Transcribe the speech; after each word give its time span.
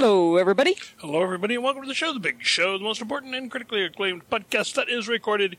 Hello, 0.00 0.36
everybody. 0.36 0.76
Hello, 0.98 1.24
everybody, 1.24 1.56
and 1.56 1.64
welcome 1.64 1.82
to 1.82 1.88
the 1.88 1.92
show, 1.92 2.12
The 2.12 2.20
Big 2.20 2.44
Show, 2.44 2.78
the 2.78 2.84
most 2.84 3.02
important 3.02 3.34
and 3.34 3.50
critically 3.50 3.82
acclaimed 3.82 4.30
podcast 4.30 4.74
that 4.74 4.88
is 4.88 5.08
recorded 5.08 5.56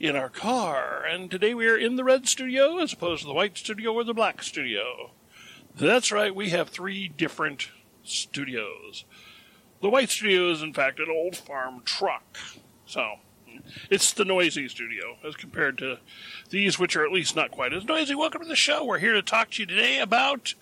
in 0.00 0.16
our 0.16 0.28
car. 0.28 1.04
And 1.04 1.30
today 1.30 1.54
we 1.54 1.68
are 1.68 1.76
in 1.76 1.94
the 1.94 2.02
red 2.02 2.26
studio 2.26 2.78
as 2.78 2.92
opposed 2.92 3.22
to 3.22 3.28
the 3.28 3.32
white 3.32 3.56
studio 3.56 3.92
or 3.92 4.02
the 4.02 4.12
black 4.12 4.42
studio. 4.42 5.12
That's 5.76 6.10
right, 6.10 6.34
we 6.34 6.50
have 6.50 6.70
three 6.70 7.06
different 7.06 7.68
studios. 8.02 9.04
The 9.80 9.88
white 9.88 10.10
studio 10.10 10.50
is, 10.50 10.62
in 10.62 10.74
fact, 10.74 10.98
an 10.98 11.06
old 11.08 11.36
farm 11.36 11.82
truck. 11.84 12.38
So, 12.86 13.18
it's 13.88 14.12
the 14.12 14.24
noisy 14.24 14.66
studio 14.66 15.18
as 15.24 15.36
compared 15.36 15.78
to 15.78 15.98
these, 16.48 16.80
which 16.80 16.96
are 16.96 17.04
at 17.04 17.12
least 17.12 17.36
not 17.36 17.52
quite 17.52 17.72
as 17.72 17.84
noisy. 17.84 18.16
Welcome 18.16 18.42
to 18.42 18.48
the 18.48 18.56
show. 18.56 18.84
We're 18.84 18.98
here 18.98 19.12
to 19.12 19.22
talk 19.22 19.52
to 19.52 19.62
you 19.62 19.66
today 19.66 20.00
about 20.00 20.54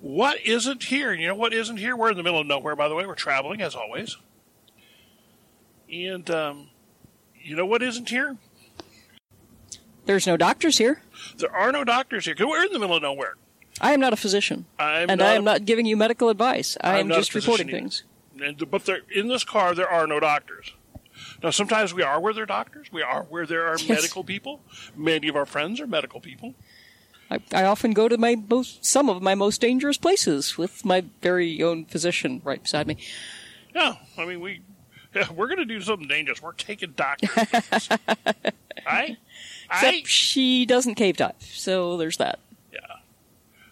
what 0.00 0.38
isn't 0.44 0.84
here. 0.84 1.12
You 1.12 1.28
know 1.28 1.34
what 1.34 1.52
isn't 1.52 1.76
here? 1.78 1.96
We're 1.96 2.10
in 2.10 2.16
the 2.16 2.22
middle 2.22 2.40
of 2.40 2.46
nowhere, 2.46 2.76
by 2.76 2.88
the 2.88 2.94
way. 2.94 3.06
We're 3.06 3.14
traveling, 3.14 3.60
as 3.62 3.74
always. 3.74 4.16
And, 5.92 6.28
um, 6.30 6.68
you 7.40 7.54
know 7.56 7.66
what 7.66 7.82
isn't 7.82 8.08
here? 8.08 8.36
There's 10.04 10.26
no 10.26 10.36
doctors 10.36 10.78
here. 10.78 11.02
There 11.38 11.52
are 11.54 11.72
no 11.72 11.84
doctors 11.84 12.24
here 12.24 12.34
because 12.34 12.48
we're 12.48 12.64
in 12.64 12.72
the 12.72 12.78
middle 12.78 12.96
of 12.96 13.02
nowhere. 13.02 13.34
I 13.80 13.92
am 13.92 14.00
not 14.00 14.12
a 14.12 14.16
physician. 14.16 14.66
I'm 14.78 15.10
and 15.10 15.18
not 15.18 15.28
I 15.28 15.32
a- 15.32 15.36
am 15.36 15.44
not 15.44 15.64
giving 15.64 15.84
you 15.86 15.96
medical 15.96 16.28
advice. 16.28 16.76
I 16.80 16.98
I'm 16.98 17.10
am 17.12 17.16
just 17.18 17.34
reporting 17.34 17.66
physician 17.66 17.90
things. 17.90 18.02
And, 18.40 18.70
but 18.70 18.84
there, 18.84 19.00
in 19.14 19.28
this 19.28 19.44
car, 19.44 19.74
there 19.74 19.88
are 19.88 20.06
no 20.06 20.20
doctors. 20.20 20.72
Now, 21.42 21.50
sometimes 21.50 21.92
we 21.94 22.02
are 22.02 22.20
where 22.20 22.32
there 22.32 22.44
are 22.44 22.46
doctors. 22.46 22.92
We 22.92 23.02
are 23.02 23.22
where 23.24 23.46
there 23.46 23.66
are 23.66 23.78
Yes. 23.78 23.88
medical 23.88 24.22
people. 24.24 24.60
Many 24.94 25.28
of 25.28 25.36
our 25.36 25.46
friends 25.46 25.80
are 25.80 25.86
medical 25.86 26.20
people. 26.20 26.54
I, 27.30 27.40
I 27.52 27.64
often 27.64 27.92
go 27.92 28.08
to 28.08 28.16
my 28.16 28.36
most, 28.48 28.84
some 28.84 29.08
of 29.08 29.20
my 29.22 29.34
most 29.34 29.60
dangerous 29.60 29.96
places 29.98 30.56
with 30.56 30.84
my 30.84 31.04
very 31.22 31.62
own 31.62 31.84
physician 31.84 32.40
right 32.44 32.62
beside 32.62 32.86
me. 32.86 32.96
Yeah, 33.74 33.96
I 34.16 34.24
mean, 34.24 34.40
we 34.40 34.60
yeah, 35.14 35.32
we're 35.32 35.46
going 35.46 35.58
to 35.58 35.64
do 35.64 35.80
something 35.80 36.08
dangerous. 36.08 36.42
We're 36.42 36.52
taking 36.52 36.92
doctors. 36.92 37.30
I, 38.86 39.16
Except 39.70 39.96
I, 39.96 40.02
she 40.04 40.66
doesn't 40.66 40.94
cave 40.94 41.16
dive, 41.16 41.34
so 41.40 41.96
there's 41.96 42.18
that. 42.18 42.38
Yeah. 42.72 42.80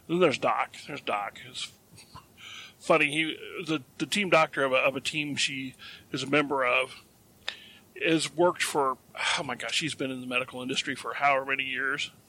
Then 0.08 0.20
there's 0.20 0.38
Doc. 0.38 0.74
There's 0.86 1.02
Doc. 1.02 1.38
It's 1.48 1.70
funny. 2.80 3.10
He 3.10 3.36
the 3.66 3.82
the 3.98 4.06
team 4.06 4.30
doctor 4.30 4.64
of 4.64 4.72
a, 4.72 4.76
of 4.76 4.96
a 4.96 5.00
team 5.00 5.36
she 5.36 5.74
is 6.12 6.22
a 6.22 6.26
member 6.26 6.64
of 6.64 7.02
has 8.04 8.34
worked 8.34 8.62
for 8.62 8.96
oh 9.38 9.42
my 9.44 9.54
gosh 9.54 9.74
she's 9.74 9.94
been 9.94 10.10
in 10.10 10.20
the 10.20 10.26
medical 10.26 10.60
industry 10.62 10.94
for 10.96 11.14
however 11.14 11.46
many 11.46 11.62
years 11.62 12.10
Since 12.10 12.24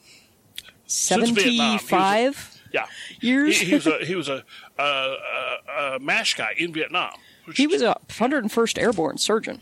Vietnam, 0.58 0.62
he 0.62 0.62
was 0.62 0.70
a- 0.70 0.75
Seventy-five 0.88 2.62
yeah 2.74 2.86
years. 3.22 3.58
he, 3.60 3.66
he 3.68 3.74
was 3.76 3.88
a 3.88 4.06
he 4.06 4.16
was 4.16 4.28
a, 4.30 4.44
a, 4.78 4.84
a, 4.84 5.96
a 5.96 6.00
mash 6.00 6.34
guy 6.36 6.54
in 6.58 6.74
Vietnam 6.74 7.12
he 7.54 7.68
was 7.68 7.82
a 7.84 7.96
101st 8.10 8.82
Airborne 8.82 9.18
surgeon. 9.18 9.62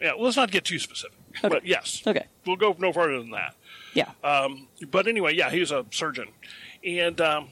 yeah 0.00 0.12
let's 0.18 0.36
not 0.36 0.50
get 0.50 0.64
too 0.64 0.78
specific 0.78 1.16
Okay. 1.44 1.48
but 1.48 1.64
yes 1.66 2.02
Okay. 2.06 2.26
we'll 2.46 2.56
go 2.56 2.74
no 2.78 2.92
further 2.92 3.18
than 3.20 3.30
that 3.30 3.54
Yeah. 3.94 4.10
Um, 4.24 4.68
but 4.90 5.06
anyway, 5.06 5.34
yeah, 5.34 5.50
he 5.50 5.60
was 5.60 5.70
a 5.70 5.84
surgeon, 5.90 6.28
and 6.84 7.20
um, 7.20 7.48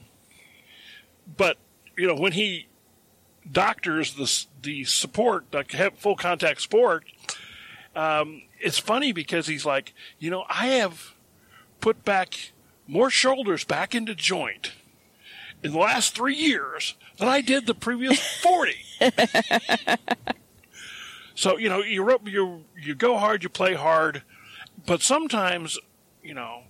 but 1.37 1.57
you 1.97 2.07
know 2.07 2.15
when 2.15 2.31
he 2.33 2.67
doctors 3.49 4.13
the 4.15 4.45
the 4.61 4.83
support, 4.85 5.45
the 5.51 5.91
full 5.97 6.15
contact 6.15 6.61
sport, 6.61 7.05
um, 7.95 8.41
it's 8.59 8.77
funny 8.77 9.11
because 9.11 9.47
he's 9.47 9.65
like, 9.65 9.93
you 10.17 10.29
know, 10.29 10.43
I 10.49 10.67
have 10.67 11.13
put 11.79 12.03
back 12.05 12.51
more 12.89 13.09
shoulders 13.11 13.63
back 13.63 13.93
into 13.93 14.15
joint 14.15 14.71
in 15.63 15.71
the 15.73 15.77
last 15.77 16.15
three 16.15 16.35
years 16.35 16.95
than 17.17 17.27
I 17.27 17.41
did 17.41 17.67
the 17.67 17.75
previous 17.75 18.19
forty. 18.41 18.77
so 21.35 21.57
you 21.57 21.69
know, 21.69 21.83
you 21.83 22.19
you 22.25 22.65
you 22.81 22.95
go 22.95 23.17
hard, 23.17 23.43
you 23.43 23.49
play 23.49 23.75
hard, 23.75 24.23
but 24.85 25.01
sometimes 25.01 25.77
you 26.23 26.33
know, 26.33 26.63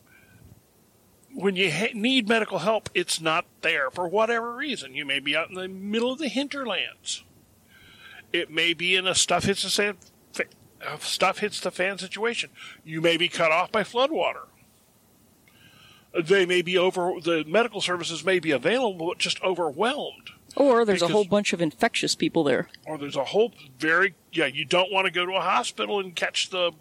when 1.34 1.56
you 1.56 1.72
ha- 1.72 1.94
need 1.94 2.28
medical 2.28 2.60
help, 2.60 2.90
it's 2.94 3.22
not 3.22 3.46
there 3.62 3.90
for 3.90 4.08
whatever 4.08 4.56
reason. 4.56 4.94
You 4.94 5.06
may 5.06 5.20
be 5.20 5.36
out 5.36 5.50
in 5.50 5.56
the 5.56 5.68
middle 5.68 6.12
of 6.12 6.20
the 6.20 6.28
hinterlands. 6.28 7.24
It 8.32 8.52
may 8.52 8.74
be 8.74 8.96
in 8.96 9.08
a 9.08 9.16
stuff 9.16 9.46
hits 9.46 9.64
the 9.64 9.70
fan, 9.70 9.98
fa- 10.34 10.46
uh, 10.86 10.98
stuff 11.00 11.40
hits 11.40 11.60
the 11.62 11.72
fan 11.72 11.98
situation. 11.98 12.50
You 12.84 13.02
may 13.02 13.18
be 13.18 13.30
cut 13.30 13.52
off 13.52 13.72
by 13.72 13.84
floodwater. 13.84 14.48
They 16.18 16.46
may 16.46 16.62
be 16.62 16.78
over. 16.78 17.14
The 17.22 17.44
medical 17.48 17.82
services 17.82 18.24
may 18.26 18.40
be 18.40 18.52
available, 18.52 19.08
but 19.10 19.20
just 19.20 19.42
overwhelmed. 19.44 20.32
Or 20.56 20.84
there's 20.84 21.04
a 21.04 21.08
whole 21.08 21.26
bunch 21.26 21.54
of 21.54 21.62
infectious 21.62 22.16
people 22.16 22.44
there. 22.44 22.70
Or 22.86 22.98
there's 22.98 23.16
a 23.16 23.26
whole 23.26 23.54
very 23.78 24.16
yeah. 24.32 24.48
You 24.48 24.66
don't 24.66 24.92
want 24.92 25.06
to 25.06 25.12
go 25.12 25.26
to 25.26 25.34
a 25.34 25.42
hospital 25.42 26.00
and 26.00 26.16
catch 26.16 26.50
the 26.50 26.72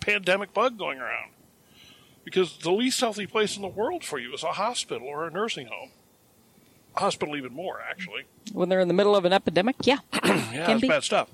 pandemic 0.00 0.52
bug 0.52 0.76
going 0.76 0.98
around 0.98 1.30
because 2.24 2.58
the 2.58 2.72
least 2.72 3.00
healthy 3.00 3.26
place 3.26 3.54
in 3.56 3.62
the 3.62 3.68
world 3.68 4.04
for 4.04 4.18
you 4.18 4.34
is 4.34 4.42
a 4.42 4.48
hospital 4.52 5.06
or 5.06 5.26
a 5.26 5.30
nursing 5.30 5.68
home. 5.68 5.90
Hospital, 6.96 7.36
even 7.36 7.52
more 7.52 7.80
actually. 7.88 8.24
When 8.52 8.68
they're 8.68 8.80
in 8.80 8.88
the 8.88 8.94
middle 8.94 9.16
of 9.16 9.24
an 9.24 9.32
epidemic, 9.32 9.76
yeah. 9.84 9.98
Yeah, 10.52 10.66
Can 10.66 10.70
it's 10.72 10.82
be. 10.82 10.88
bad 10.88 11.04
stuff. 11.04 11.28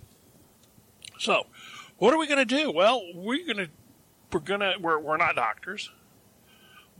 So, 1.18 1.46
what 1.96 2.14
are 2.14 2.18
we 2.18 2.28
going 2.28 2.46
to 2.46 2.56
do? 2.56 2.70
Well, 2.70 3.02
we're 3.14 3.44
going 3.44 3.66
to 3.66 3.68
we're 4.32 4.40
going 4.40 4.60
to 4.60 4.74
we're 4.80 4.98
we're 5.00 5.16
not 5.16 5.34
doctors, 5.34 5.90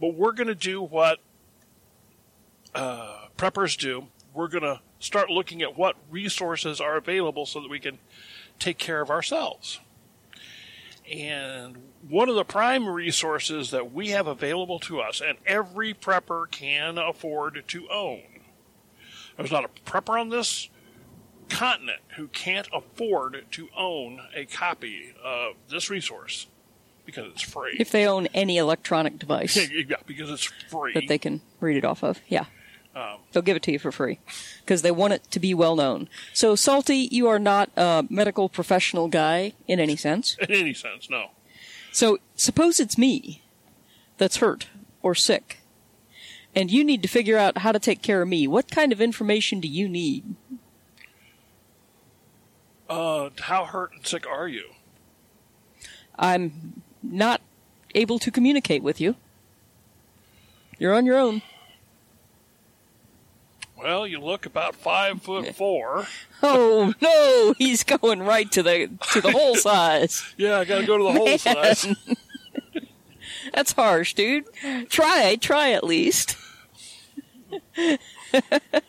but 0.00 0.14
we're 0.14 0.32
going 0.32 0.48
to 0.48 0.54
do 0.54 0.82
what 0.82 1.18
uh, 2.74 3.26
preppers 3.36 3.78
do. 3.78 4.06
We're 4.34 4.48
going 4.48 4.62
to 4.62 4.80
start 4.98 5.30
looking 5.30 5.62
at 5.62 5.76
what 5.76 5.96
resources 6.10 6.80
are 6.80 6.96
available 6.96 7.46
so 7.46 7.60
that 7.60 7.70
we 7.70 7.80
can 7.80 7.98
take 8.58 8.78
care 8.78 9.00
of 9.00 9.10
ourselves. 9.10 9.80
And 11.10 11.76
one 12.08 12.28
of 12.28 12.34
the 12.34 12.44
prime 12.44 12.88
resources 12.88 13.70
that 13.70 13.92
we 13.92 14.08
have 14.10 14.26
available 14.26 14.78
to 14.80 15.00
us, 15.00 15.22
and 15.26 15.38
every 15.46 15.94
prepper 15.94 16.50
can 16.50 16.98
afford 16.98 17.64
to 17.68 17.88
own. 17.88 18.22
There's 19.36 19.50
not 19.50 19.64
a 19.64 19.90
prepper 19.90 20.20
on 20.20 20.28
this 20.28 20.68
continent 21.48 22.00
who 22.16 22.28
can't 22.28 22.68
afford 22.74 23.46
to 23.52 23.68
own 23.76 24.20
a 24.34 24.44
copy 24.44 25.14
of 25.24 25.54
this 25.70 25.88
resource 25.88 26.46
because 27.08 27.32
it's 27.32 27.40
free. 27.40 27.74
If 27.78 27.90
they 27.90 28.06
own 28.06 28.26
any 28.34 28.58
electronic 28.58 29.18
device 29.18 29.56
yeah, 29.56 29.96
because 30.06 30.28
it's 30.28 30.44
free. 30.44 30.92
that 30.92 31.08
they 31.08 31.16
can 31.16 31.40
read 31.58 31.78
it 31.78 31.84
off 31.84 32.04
of, 32.04 32.20
yeah. 32.28 32.44
Um, 32.94 33.20
They'll 33.32 33.42
give 33.42 33.56
it 33.56 33.62
to 33.62 33.72
you 33.72 33.78
for 33.78 33.90
free 33.90 34.18
because 34.60 34.82
they 34.82 34.90
want 34.90 35.14
it 35.14 35.30
to 35.30 35.40
be 35.40 35.54
well 35.54 35.74
known. 35.74 36.10
So, 36.34 36.54
Salty, 36.54 37.08
you 37.10 37.26
are 37.26 37.38
not 37.38 37.70
a 37.78 38.04
medical 38.10 38.50
professional 38.50 39.08
guy 39.08 39.54
in 39.66 39.80
any 39.80 39.96
sense. 39.96 40.36
in 40.38 40.50
any 40.50 40.74
sense, 40.74 41.08
no. 41.08 41.30
So, 41.92 42.18
suppose 42.34 42.78
it's 42.78 42.98
me 42.98 43.42
that's 44.18 44.36
hurt 44.36 44.68
or 45.00 45.14
sick, 45.14 45.60
and 46.54 46.70
you 46.70 46.84
need 46.84 47.00
to 47.00 47.08
figure 47.08 47.38
out 47.38 47.58
how 47.58 47.72
to 47.72 47.78
take 47.78 48.02
care 48.02 48.20
of 48.20 48.28
me. 48.28 48.46
What 48.46 48.70
kind 48.70 48.92
of 48.92 49.00
information 49.00 49.60
do 49.60 49.68
you 49.68 49.88
need? 49.88 50.36
Uh, 52.86 53.30
how 53.40 53.64
hurt 53.64 53.92
and 53.94 54.06
sick 54.06 54.26
are 54.26 54.48
you? 54.48 54.72
I'm 56.18 56.82
not 57.02 57.40
able 57.94 58.18
to 58.18 58.30
communicate 58.30 58.82
with 58.82 59.00
you. 59.00 59.16
You're 60.78 60.94
on 60.94 61.06
your 61.06 61.18
own. 61.18 61.42
Well, 63.76 64.06
you 64.06 64.20
look 64.20 64.44
about 64.46 64.74
five 64.74 65.22
foot 65.22 65.54
four. 65.54 66.06
Oh 66.42 66.92
no, 67.00 67.54
he's 67.58 67.84
going 67.84 68.22
right 68.22 68.50
to 68.52 68.62
the 68.62 68.90
to 69.12 69.20
the 69.20 69.30
whole 69.30 69.54
size. 69.54 70.22
Yeah, 70.36 70.58
I 70.58 70.64
got 70.64 70.80
to 70.80 70.86
go 70.86 70.98
to 70.98 71.04
the 71.04 71.12
whole 71.12 71.38
size. 71.38 71.86
That's 73.54 73.72
harsh, 73.72 74.14
dude. 74.14 74.44
Try, 74.88 75.36
try 75.36 75.70
at 75.72 75.84
least. 75.84 76.36
I'm 77.76 77.98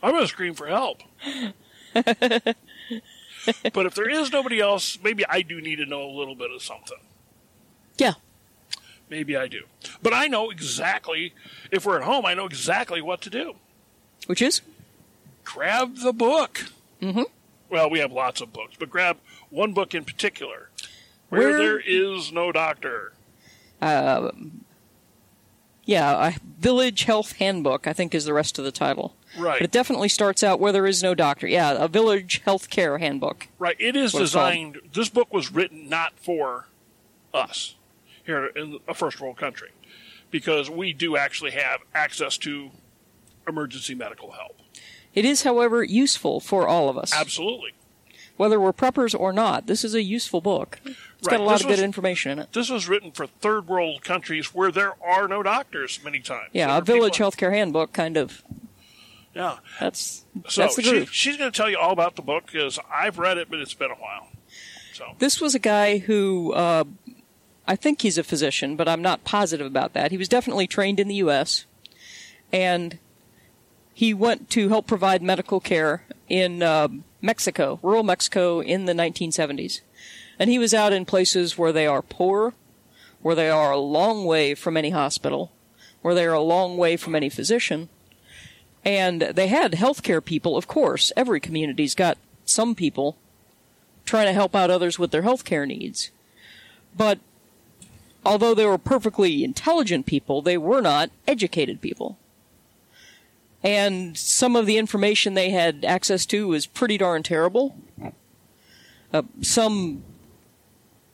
to 0.02 0.28
scream 0.28 0.54
for 0.54 0.68
help. 0.68 1.02
but 1.94 2.56
if 3.86 3.96
there 3.96 4.10
is 4.10 4.32
nobody 4.32 4.60
else, 4.60 4.98
maybe 5.02 5.26
I 5.28 5.42
do 5.44 5.62
need 5.62 5.78
to 5.78 5.86
know 5.86 6.04
a 6.04 6.12
little 6.12 6.36
bit 6.36 6.52
of 6.52 6.62
something. 6.62 6.98
Yeah. 8.00 8.14
Maybe 9.10 9.36
I 9.36 9.48
do. 9.48 9.64
But 10.04 10.14
I 10.14 10.28
know 10.28 10.50
exactly, 10.52 11.34
if 11.72 11.86
we're 11.86 11.98
at 11.98 12.04
home, 12.04 12.26
I 12.26 12.34
know 12.36 12.46
exactly 12.46 13.02
what 13.02 13.22
to 13.22 13.30
do. 13.30 13.56
Which 14.28 14.42
is? 14.42 14.62
Grab 15.44 15.98
the 15.98 16.14
book. 16.14 16.66
Mhm. 17.02 17.26
Well, 17.70 17.90
we 17.90 18.00
have 18.00 18.12
lots 18.12 18.40
of 18.42 18.54
books, 18.54 18.76
but 18.78 18.90
grab 18.90 19.18
one 19.50 19.74
book 19.74 19.94
in 19.96 20.06
particular 20.06 20.70
where, 21.30 21.42
Where- 21.50 21.58
there 21.58 21.80
is 21.80 22.32
no 22.32 22.52
doctor. 22.52 23.14
Yeah, 25.86 26.28
a 26.28 26.34
Village 26.60 27.04
Health 27.06 27.34
Handbook, 27.34 27.88
I 27.88 27.94
think 27.94 28.14
is 28.14 28.26
the 28.26 28.34
rest 28.34 28.60
of 28.60 28.66
the 28.66 28.72
title. 28.72 29.16
Right. 29.38 29.56
But 29.60 29.64
it 29.66 29.72
definitely 29.72 30.10
starts 30.10 30.44
out 30.44 30.60
where 30.60 30.72
there 30.72 30.86
is 30.86 31.02
no 31.02 31.16
doctor. 31.16 31.48
Yeah, 31.48 31.72
a 31.72 31.88
Village 31.88 32.42
Health 32.46 32.70
Care 32.70 33.00
Handbook. 33.00 33.48
Right. 33.58 33.76
It 33.80 33.96
is 33.96 34.14
What 34.14 34.24
it's 34.24 34.34
called. 34.34 34.46
designed. 34.52 34.78
This 34.94 35.10
book 35.10 35.34
was 35.34 35.52
written 35.52 35.90
not 35.90 36.14
for 36.20 36.68
us 37.34 37.74
here 38.30 38.46
in 38.46 38.80
a 38.88 38.94
first 38.94 39.20
world 39.20 39.38
country, 39.38 39.72
because 40.30 40.70
we 40.70 40.94
do 40.94 41.18
actually 41.18 41.52
have 41.52 41.80
access 41.96 42.38
to 42.38 42.70
emergency 43.48 43.96
medical 43.96 44.32
help. 44.32 44.60
It 45.16 45.26
is, 45.26 45.42
however, 45.42 45.84
useful 45.84 46.40
for 46.40 46.68
all 46.68 46.88
of 46.90 46.98
us. 46.98 47.12
Absolutely. 47.14 47.72
Whether 48.38 48.60
we're 48.60 48.72
preppers 48.72 49.20
or 49.20 49.34
not, 49.34 49.66
this 49.66 49.84
is 49.84 49.96
a 49.96 50.04
useful 50.04 50.40
book. 50.40 50.80
It's 50.86 50.96
Right. 51.28 51.32
got 51.32 51.40
a 51.40 51.44
lot 51.44 51.54
This 51.54 51.62
of 51.62 51.68
good 51.68 51.74
was- 51.74 51.82
information 51.82 52.32
in 52.34 52.40
it. 52.40 52.54
This 52.54 52.70
was 52.70 52.88
written 52.88 53.12
for 53.12 53.26
third 53.26 53.68
world 53.68 54.04
countries 54.04 54.54
where 54.54 54.72
there 54.72 54.94
are 55.04 55.28
no 55.28 55.42
doctors 55.44 56.00
many 56.04 56.20
times. 56.20 56.50
Yeah, 56.54 56.68
There 56.68 56.78
a 56.78 56.82
village 56.86 57.18
healthcare 57.18 57.52
handbook 57.52 57.92
kind 57.92 58.16
of. 58.16 58.44
Yeah. 59.36 59.58
That's 59.80 60.26
So 60.48 60.62
that's 60.62 60.76
the 60.76 60.84
she, 60.84 61.06
she's 61.08 61.38
going 61.38 61.52
to 61.52 61.58
tell 61.58 61.70
you 61.70 61.78
all 61.80 61.92
about 61.92 62.16
the 62.16 62.22
book 62.22 62.46
because 62.46 62.80
I've 62.94 63.18
read 63.18 63.38
it, 63.40 63.50
but 63.50 63.60
it's 63.60 63.74
been 63.74 63.92
a 63.92 63.96
while. 63.96 64.30
So 64.94 65.16
This 65.20 65.42
was 65.42 65.56
a 65.56 65.60
guy 65.60 65.98
who 65.98 66.54
uh, 66.54 66.84
I 67.70 67.76
think 67.76 68.02
he's 68.02 68.18
a 68.18 68.24
physician, 68.24 68.76
but 68.76 68.88
I'm 68.88 69.04
not 69.04 69.24
positive 69.24 69.68
about 69.68 69.94
that. 69.94 70.10
He 70.10 70.18
was 70.18 70.28
definitely 70.28 70.66
trained 70.66 71.00
in 71.00 71.08
the 71.08 71.16
U.S. 71.16 71.66
and 72.52 72.98
he 73.94 74.12
went 74.12 74.50
to 74.50 74.70
help 74.70 74.88
provide 74.88 75.22
medical 75.22 75.60
care 75.60 76.04
in 76.28 76.64
uh, 76.64 76.88
Mexico, 77.22 77.80
rural 77.84 78.02
Mexico, 78.02 78.60
in 78.60 78.86
the 78.86 78.94
1970s. 78.94 79.82
And 80.40 80.50
he 80.50 80.58
was 80.58 80.74
out 80.74 80.94
in 80.94 81.06
places 81.06 81.60
where 81.60 81.72
they 81.72 81.86
are 81.86 82.02
poor, 82.02 82.56
where 83.22 83.36
they 83.36 83.52
are 83.52 83.72
a 83.72 83.78
long 83.78 84.26
way 84.26 84.56
from 84.56 84.76
any 84.76 84.90
hospital, 84.90 85.52
where 86.02 86.16
they 86.16 86.26
are 86.26 86.34
a 86.34 86.42
long 86.42 86.76
way 86.76 86.98
from 86.98 87.14
any 87.14 87.30
physician. 87.30 87.88
And 88.84 89.22
they 89.22 89.48
had 89.48 89.74
healthcare 89.74 90.26
people, 90.26 90.58
of 90.58 90.68
course. 90.68 91.12
Every 91.16 91.40
community's 91.40 91.94
got 91.94 92.18
some 92.46 92.74
people 92.74 93.16
trying 94.06 94.26
to 94.26 94.34
help 94.34 94.56
out 94.56 94.72
others 94.72 94.98
with 94.98 95.12
their 95.12 95.22
healthcare 95.22 95.68
needs. 95.68 96.10
But 96.98 97.20
although 98.26 98.54
they 98.54 98.66
were 98.66 98.78
perfectly 98.78 99.44
intelligent 99.44 100.06
people, 100.06 100.42
they 100.42 100.58
were 100.58 100.82
not 100.82 101.10
educated 101.28 101.82
people. 101.82 102.18
And 103.64 104.18
some 104.18 104.56
of 104.56 104.66
the 104.66 104.78
information 104.78 105.34
they 105.34 105.50
had 105.50 105.84
access 105.84 106.26
to 106.28 106.48
was 106.48 106.66
pretty 106.66 106.98
darn 106.98 107.24
terrible. 107.24 107.76
Uh, 109.12 109.24
some 109.42 110.04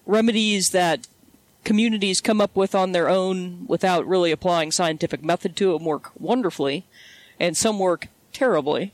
remedies 0.06 0.70
that 0.70 1.08
communities 1.64 2.22
come 2.22 2.40
up 2.40 2.56
with 2.56 2.76
on 2.76 2.92
their 2.92 3.10
own 3.10 3.66
without 3.68 4.08
really 4.08 4.32
applying 4.32 4.72
scientific 4.72 5.24
method 5.24 5.56
to 5.56 5.74
them 5.74 5.86
work 5.86 6.12
wonderfully, 6.20 6.86
and 7.40 7.58
some 7.58 7.80
work 7.80 8.08
terribly. 8.32 8.94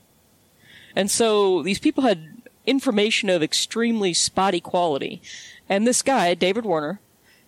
And 0.96 1.10
so 1.10 1.62
these 1.62 1.78
people 1.78 2.04
had 2.04 2.42
information 2.66 3.28
of 3.28 3.42
extremely 3.42 4.14
spotty 4.14 4.60
quality. 4.60 5.20
And 5.68 5.86
this 5.86 6.00
guy, 6.00 6.34
David 6.34 6.64
Werner, 6.64 7.00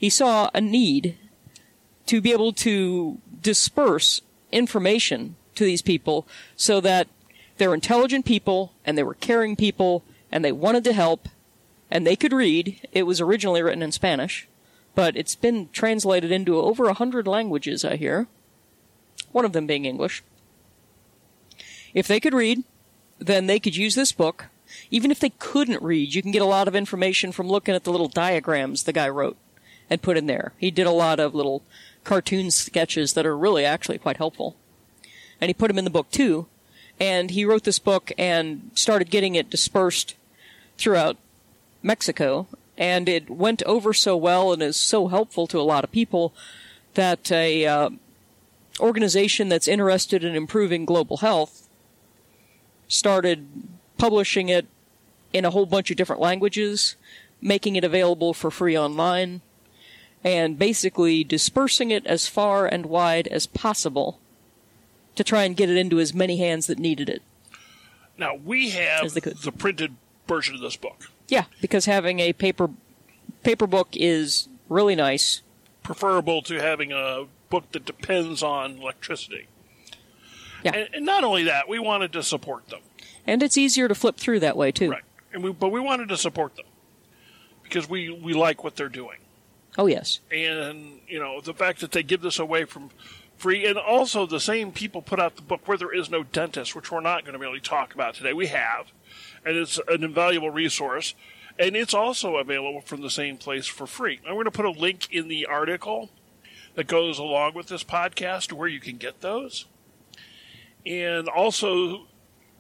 he 0.05 0.11
saw 0.11 0.51
a 0.53 0.61
need 0.61 1.17
to 2.05 2.21
be 2.21 2.31
able 2.31 2.53
to 2.53 3.17
disperse 3.41 4.21
information 4.53 5.35
to 5.55 5.65
these 5.65 5.81
people 5.81 6.29
so 6.57 6.79
that 6.79 7.09
they're 7.57 7.73
intelligent 7.73 8.27
people 8.27 8.75
and 8.85 8.99
they 8.99 9.03
were 9.03 9.15
caring 9.15 9.57
people 9.57 10.05
and 10.31 10.45
they 10.45 10.53
wanted 10.53 10.85
to 10.85 10.93
help 10.93 11.27
and 11.91 12.07
they 12.07 12.17
could 12.17 12.35
read. 12.35 12.87
It 12.93 13.05
was 13.05 13.19
originally 13.19 13.63
written 13.63 13.83
in 13.83 13.93
Spanish, 13.93 14.47
but 14.95 15.17
it's 15.17 15.35
been 15.35 15.71
translated 15.73 16.31
into 16.31 16.61
over 16.61 16.85
a 16.91 16.93
hundred 16.93 17.27
languages, 17.27 17.83
I 17.83 17.97
hear. 17.97 18.27
One 19.33 19.47
of 19.47 19.55
them 19.55 19.67
being 19.67 19.87
English. 19.87 20.23
If 21.95 22.07
they 22.07 22.21
could 22.21 22.35
read, 22.35 22.63
then 23.19 23.47
they 23.47 23.59
could 23.59 23.75
use 23.75 23.95
this 23.95 24.13
book. 24.13 24.49
Even 24.91 25.11
if 25.11 25.19
they 25.19 25.31
couldn't 25.31 25.83
read, 25.83 26.15
you 26.15 26.21
can 26.21 26.31
get 26.31 26.43
a 26.43 26.57
lot 26.57 26.69
of 26.69 26.77
information 26.77 27.33
from 27.33 27.49
looking 27.49 27.75
at 27.75 27.85
the 27.85 27.91
little 27.91 28.09
diagrams 28.09 28.83
the 28.83 28.93
guy 28.93 29.09
wrote 29.09 29.39
and 29.91 30.03
put 30.03 30.17
in 30.17 30.27
there. 30.27 30.53
He 30.59 30.71
did 30.71 30.87
a 30.87 30.93
lot 30.93 31.21
of 31.21 31.35
little 31.35 31.63
cartoon 32.05 32.51
sketches 32.51 33.15
that 33.15 33.27
are 33.27 33.37
really 33.37 33.65
actually 33.65 33.99
quite 33.99 34.19
helpful. 34.19 34.57
And 35.41 35.49
he 35.49 35.55
put 35.55 35.69
them 35.69 35.79
in 35.79 35.85
the 35.85 35.91
book 35.91 36.11
too. 36.11 36.47
And 37.01 37.31
he 37.31 37.45
wrote 37.45 37.65
this 37.65 37.79
book 37.79 38.13
and 38.17 38.71
started 38.75 39.11
getting 39.11 39.35
it 39.35 39.51
dispersed 39.51 40.15
throughout 40.79 41.17
Mexico. 41.83 42.47
And 42.79 43.09
it 43.09 43.29
went 43.29 43.63
over 43.65 43.93
so 43.93 44.17
well 44.17 44.53
and 44.53 44.63
is 44.63 44.77
so 44.77 45.09
helpful 45.09 45.47
to 45.49 45.61
a 45.61 45.63
lot 45.63 45.85
of 45.85 45.93
people 45.93 46.35
that 46.95 47.31
a 47.33 47.67
uh, 47.67 47.91
organization 48.81 49.49
that's 49.49 49.69
interested 49.69 50.25
in 50.25 50.35
improving 50.35 50.85
global 50.85 51.19
health 51.19 51.69
started 52.89 53.47
publishing 53.99 54.49
it 54.49 54.67
in 55.33 55.45
a 55.45 55.51
whole 55.51 55.67
bunch 55.67 55.91
of 55.91 55.97
different 55.97 56.21
languages, 56.23 56.97
making 57.41 57.77
it 57.77 57.85
available 57.85 58.33
for 58.33 58.51
free 58.51 58.79
online, 58.79 59.41
and 60.25 60.59
basically 60.59 61.23
dispersing 61.23 61.91
it 61.91 62.07
as 62.07 62.27
far 62.27 62.67
and 62.67 62.87
wide 62.87 63.29
as 63.29 63.47
possible 63.47 64.19
to 65.15 65.23
try 65.23 65.45
and 65.45 65.57
get 65.57 65.69
it 65.71 65.77
into 65.77 66.01
as 66.01 66.13
many 66.15 66.39
hands 66.39 66.67
that 66.67 66.79
needed 66.79 67.09
it. 67.09 67.23
now 68.19 68.35
we 68.35 68.71
have 68.71 69.05
As 69.05 69.15
they 69.15 69.21
could. 69.21 69.37
the 69.39 69.53
printed 69.53 69.95
version 70.27 70.55
of 70.55 70.61
this 70.61 70.77
book. 70.77 71.11
Yeah, 71.29 71.45
because 71.61 71.85
having 71.87 72.21
a 72.21 72.33
paper 72.33 72.71
paper 73.43 73.67
book 73.67 73.89
is 73.93 74.49
really 74.69 74.95
nice. 74.95 75.43
Preferable 75.83 76.41
to 76.43 76.55
having 76.61 76.93
a 76.93 77.27
book 77.51 77.71
that 77.73 77.85
depends 77.85 78.43
on 78.43 78.79
electricity. 78.79 79.47
Yeah. 80.65 80.73
And, 80.75 80.89
and 80.95 81.05
not 81.05 81.25
only 81.25 81.45
that, 81.45 81.69
we 81.69 81.79
wanted 81.79 82.13
to 82.15 82.23
support 82.23 82.69
them. 82.69 82.81
And 83.27 83.43
it's 83.43 83.59
easier 83.59 83.87
to 83.89 83.95
flip 83.95 84.17
through 84.17 84.41
that 84.41 84.57
way 84.57 84.73
too. 84.73 84.91
Right. 84.91 85.03
And 85.33 85.43
we, 85.45 85.53
but 85.53 85.69
we 85.71 85.81
wanted 85.81 86.09
to 86.09 86.17
support 86.17 86.57
them 86.57 86.65
because 87.63 87.89
we, 87.89 88.09
we 88.11 88.33
like 88.33 88.65
what 88.65 88.77
they're 88.77 88.89
doing. 88.89 89.19
Oh 89.77 89.87
yes. 89.87 90.21
and 90.31 91.01
you 91.09 91.19
know 91.19 91.41
the 91.41 91.55
fact 91.55 91.81
that 91.81 91.93
they 91.93 92.03
give 92.03 92.21
this 92.23 92.39
away 92.39 92.65
from 92.65 92.91
free 93.37 93.67
and 93.67 93.77
also 93.77 94.27
the 94.27 94.39
same 94.41 94.71
people 94.71 95.03
put 95.03 95.19
out 95.19 95.35
the 95.37 95.43
book 95.43 95.67
where 95.67 95.77
there 95.77 95.93
is 95.93 96.09
no 96.09 96.23
dentist 96.23 96.77
which 96.77 96.93
we're 96.93 97.01
not 97.01 97.25
going 97.25 97.33
to 97.33 97.39
really 97.39 97.61
talk 97.61 97.93
about 97.95 98.15
today. 98.15 98.33
We 98.33 98.47
have 98.47 98.93
and 99.45 99.57
it's 99.57 99.81
an 99.89 100.05
invaluable 100.05 100.51
resource 100.51 101.15
and 101.59 101.77
it's 101.77 101.95
also 101.95 102.37
available 102.37 102.81
from 102.81 103.03
the 103.03 103.11
same 103.11 103.37
place 103.37 103.67
for 103.67 103.87
free. 103.87 104.21
I'm 104.27 104.35
going 104.35 104.45
to 104.45 104.51
put 104.51 104.65
a 104.65 104.71
link 104.71 105.09
in 105.13 105.29
the 105.29 105.47
article 105.47 106.11
that 106.75 106.87
goes 106.87 107.19
along 107.19 107.55
with 107.55 107.67
this 107.69 107.85
podcast 107.85 108.53
where 108.53 108.67
you 108.69 108.81
can 108.81 108.97
get 108.97 109.21
those. 109.21 109.67
And 110.87 111.29
also 111.29 112.07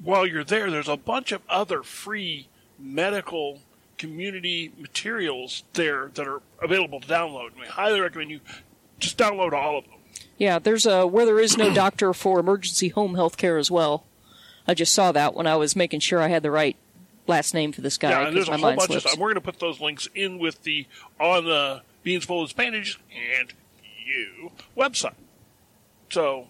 while 0.02 0.26
you're 0.26 0.44
there 0.44 0.70
there's 0.70 0.88
a 0.88 0.96
bunch 0.96 1.30
of 1.30 1.42
other 1.48 1.82
free 1.84 2.48
medical 2.78 3.60
community 3.98 4.72
materials 4.78 5.64
there 5.74 6.10
that 6.14 6.26
are 6.26 6.42
available 6.62 7.00
to 7.00 7.08
download. 7.08 7.52
And 7.52 7.60
we 7.60 7.66
highly 7.66 8.00
recommend 8.00 8.30
you 8.30 8.40
just 8.98 9.18
download 9.18 9.52
all 9.52 9.78
of 9.78 9.84
them. 9.84 9.94
Yeah, 10.38 10.58
there's 10.58 10.86
a 10.86 11.06
where 11.06 11.26
there 11.26 11.40
is 11.40 11.56
no 11.56 11.72
doctor 11.74 12.12
for 12.12 12.38
emergency 12.40 12.88
home 12.88 13.14
health 13.14 13.36
care 13.36 13.58
as 13.58 13.70
well. 13.70 14.04
I 14.66 14.74
just 14.74 14.94
saw 14.94 15.12
that 15.12 15.34
when 15.34 15.46
I 15.46 15.56
was 15.56 15.76
making 15.76 16.00
sure 16.00 16.20
I 16.20 16.28
had 16.28 16.42
the 16.42 16.50
right 16.50 16.76
last 17.26 17.54
name 17.54 17.72
for 17.72 17.80
this 17.80 17.98
guy. 17.98 18.10
yeah, 18.10 18.26
and 18.26 18.36
there's 18.36 18.48
a 18.48 18.52
whole 18.52 18.62
bunch 18.62 18.80
of 18.80 18.86
slips. 18.86 19.02
stuff. 19.04 19.18
We're 19.18 19.28
going 19.28 19.34
to 19.36 19.40
put 19.40 19.60
those 19.60 19.80
links 19.80 20.08
in 20.14 20.38
with 20.38 20.62
the 20.62 20.86
on 21.20 21.44
the 21.44 21.82
Beans 22.02 22.26
Bullets 22.26 22.52
Bandages 22.52 22.98
and 23.38 23.52
you 24.04 24.52
website. 24.76 25.14
So 26.10 26.48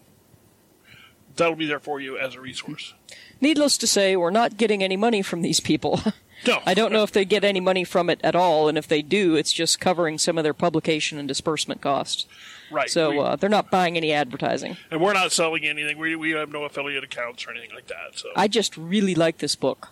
that'll 1.35 1.55
be 1.55 1.65
there 1.65 1.79
for 1.79 1.99
you 1.99 2.17
as 2.17 2.35
a 2.35 2.41
resource. 2.41 2.93
Needless 3.41 3.77
to 3.79 3.87
say, 3.87 4.15
we're 4.15 4.29
not 4.31 4.57
getting 4.57 4.83
any 4.83 4.97
money 4.97 5.21
from 5.21 5.41
these 5.41 5.59
people. 5.59 5.99
No, 6.45 6.59
I 6.65 6.73
don't 6.73 6.91
know 6.91 7.03
if 7.03 7.11
they 7.11 7.25
get 7.25 7.43
any 7.43 7.59
money 7.59 7.83
from 7.83 8.09
it 8.09 8.19
at 8.23 8.35
all, 8.35 8.67
and 8.67 8.77
if 8.77 8.87
they 8.87 9.01
do, 9.01 9.35
it's 9.35 9.51
just 9.53 9.79
covering 9.79 10.17
some 10.17 10.37
of 10.37 10.43
their 10.43 10.53
publication 10.53 11.17
and 11.17 11.27
disbursement 11.27 11.81
costs. 11.81 12.25
Right. 12.71 12.89
So 12.89 13.11
we- 13.11 13.19
uh, 13.19 13.35
they're 13.35 13.49
not 13.49 13.71
buying 13.71 13.95
any 13.97 14.11
advertising. 14.11 14.77
and 14.91 14.99
we're 15.01 15.13
not 15.13 15.31
selling 15.31 15.65
anything. 15.65 15.97
We 15.97 16.15
we 16.15 16.31
have 16.31 16.51
no 16.51 16.63
affiliate 16.63 17.03
accounts 17.03 17.45
or 17.47 17.51
anything 17.51 17.73
like 17.73 17.87
that. 17.87 18.17
So 18.17 18.29
I 18.35 18.47
just 18.47 18.75
really 18.77 19.15
like 19.15 19.37
this 19.39 19.55
book. 19.55 19.89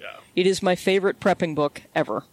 yeah, 0.00 0.16
It 0.34 0.46
is 0.46 0.62
my 0.62 0.74
favorite 0.76 1.20
prepping 1.20 1.54
book 1.54 1.82
ever. 1.94 2.24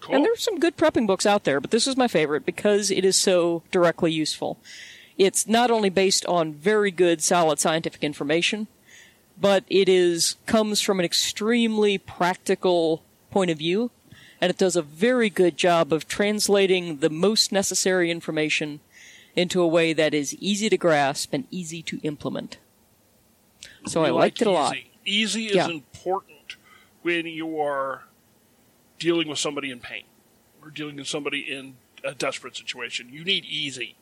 cool. 0.00 0.14
And 0.16 0.24
there's 0.24 0.42
some 0.42 0.58
good 0.58 0.76
prepping 0.76 1.06
books 1.06 1.26
out 1.26 1.44
there, 1.44 1.60
but 1.60 1.70
this 1.70 1.86
is 1.86 1.96
my 1.96 2.08
favorite 2.08 2.44
because 2.46 2.90
it 2.90 3.04
is 3.04 3.16
so 3.16 3.62
directly 3.70 4.12
useful. 4.12 4.58
It's 5.18 5.46
not 5.48 5.70
only 5.70 5.88
based 5.90 6.26
on 6.26 6.52
very 6.52 6.90
good, 6.90 7.22
solid 7.22 7.58
scientific 7.58 8.04
information, 8.04 8.66
but 9.40 9.64
it 9.68 9.88
is 9.88 10.36
comes 10.46 10.80
from 10.80 10.98
an 10.98 11.04
extremely 11.04 11.98
practical 11.98 13.02
point 13.30 13.50
of 13.50 13.58
view, 13.58 13.90
and 14.40 14.50
it 14.50 14.58
does 14.58 14.76
a 14.76 14.82
very 14.82 15.30
good 15.30 15.56
job 15.56 15.92
of 15.92 16.08
translating 16.08 16.98
the 16.98 17.10
most 17.10 17.52
necessary 17.52 18.10
information 18.10 18.80
into 19.34 19.60
a 19.60 19.66
way 19.66 19.92
that 19.92 20.14
is 20.14 20.34
easy 20.36 20.68
to 20.70 20.78
grasp 20.78 21.32
and 21.32 21.46
easy 21.50 21.82
to 21.82 22.00
implement. 22.02 22.56
So 23.86 24.02
We 24.02 24.08
I 24.08 24.10
liked 24.10 24.40
it 24.40 24.48
a 24.48 24.50
lot. 24.50 24.74
Easy, 24.74 24.86
easy 25.04 25.46
is 25.46 25.56
Yeah. 25.56 25.68
important 25.68 26.56
when 27.02 27.26
you 27.26 27.60
are 27.60 28.04
dealing 28.98 29.28
with 29.28 29.38
somebody 29.38 29.70
in 29.70 29.78
pain 29.80 30.04
or 30.62 30.70
dealing 30.70 30.96
with 30.96 31.06
somebody 31.06 31.40
in 31.40 31.76
a 32.02 32.14
desperate 32.14 32.56
situation. 32.56 33.10
You 33.12 33.24
need 33.24 33.44
easy. 33.44 33.96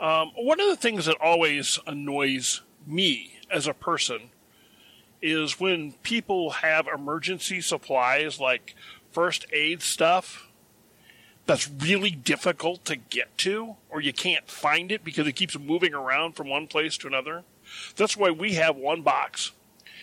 Um, 0.00 0.32
one 0.34 0.58
of 0.60 0.66
the 0.66 0.76
things 0.76 1.06
that 1.06 1.16
always 1.20 1.78
annoys 1.86 2.62
me 2.86 3.33
as 3.54 3.68
a 3.68 3.72
person 3.72 4.30
is 5.22 5.60
when 5.60 5.92
people 6.02 6.50
have 6.50 6.88
emergency 6.88 7.60
supplies 7.60 8.40
like 8.40 8.74
first 9.12 9.46
aid 9.52 9.80
stuff 9.80 10.48
that's 11.46 11.70
really 11.70 12.10
difficult 12.10 12.84
to 12.84 12.96
get 12.96 13.36
to 13.38 13.76
or 13.88 14.00
you 14.00 14.12
can't 14.12 14.50
find 14.50 14.90
it 14.90 15.04
because 15.04 15.26
it 15.26 15.32
keeps 15.32 15.58
moving 15.58 15.94
around 15.94 16.32
from 16.32 16.48
one 16.48 16.66
place 16.66 16.98
to 16.98 17.06
another. 17.06 17.44
That's 17.96 18.16
why 18.16 18.30
we 18.30 18.54
have 18.54 18.76
one 18.76 19.02
box. 19.02 19.52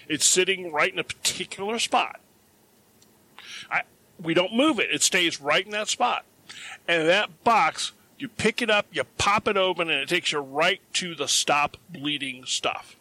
It's 0.08 0.26
sitting 0.26 0.72
right 0.72 0.92
in 0.92 0.98
a 0.98 1.04
particular 1.04 1.78
spot. 1.78 2.22
I, 3.70 3.82
we 4.20 4.34
don't 4.34 4.56
move 4.56 4.80
it. 4.80 4.90
It 4.92 5.04
stays 5.04 5.42
right 5.42 5.66
in 5.66 5.72
that 5.72 5.90
spot. 5.90 6.26
And 6.88 7.08
that 7.08 7.44
box, 7.44 7.92
you 8.18 8.28
pick 8.30 8.62
it 8.62 8.70
up, 8.70 8.88
you 8.92 9.04
pop 9.18 9.48
it 9.48 9.58
open, 9.58 9.90
and 9.90 10.00
it 10.00 10.10
takes 10.10 10.32
you 10.32 10.40
right 10.40 10.82
to 10.94 11.16
the 11.16 11.28
stop 11.28 11.78
bleeding 11.90 12.46
stuff. 12.46 12.96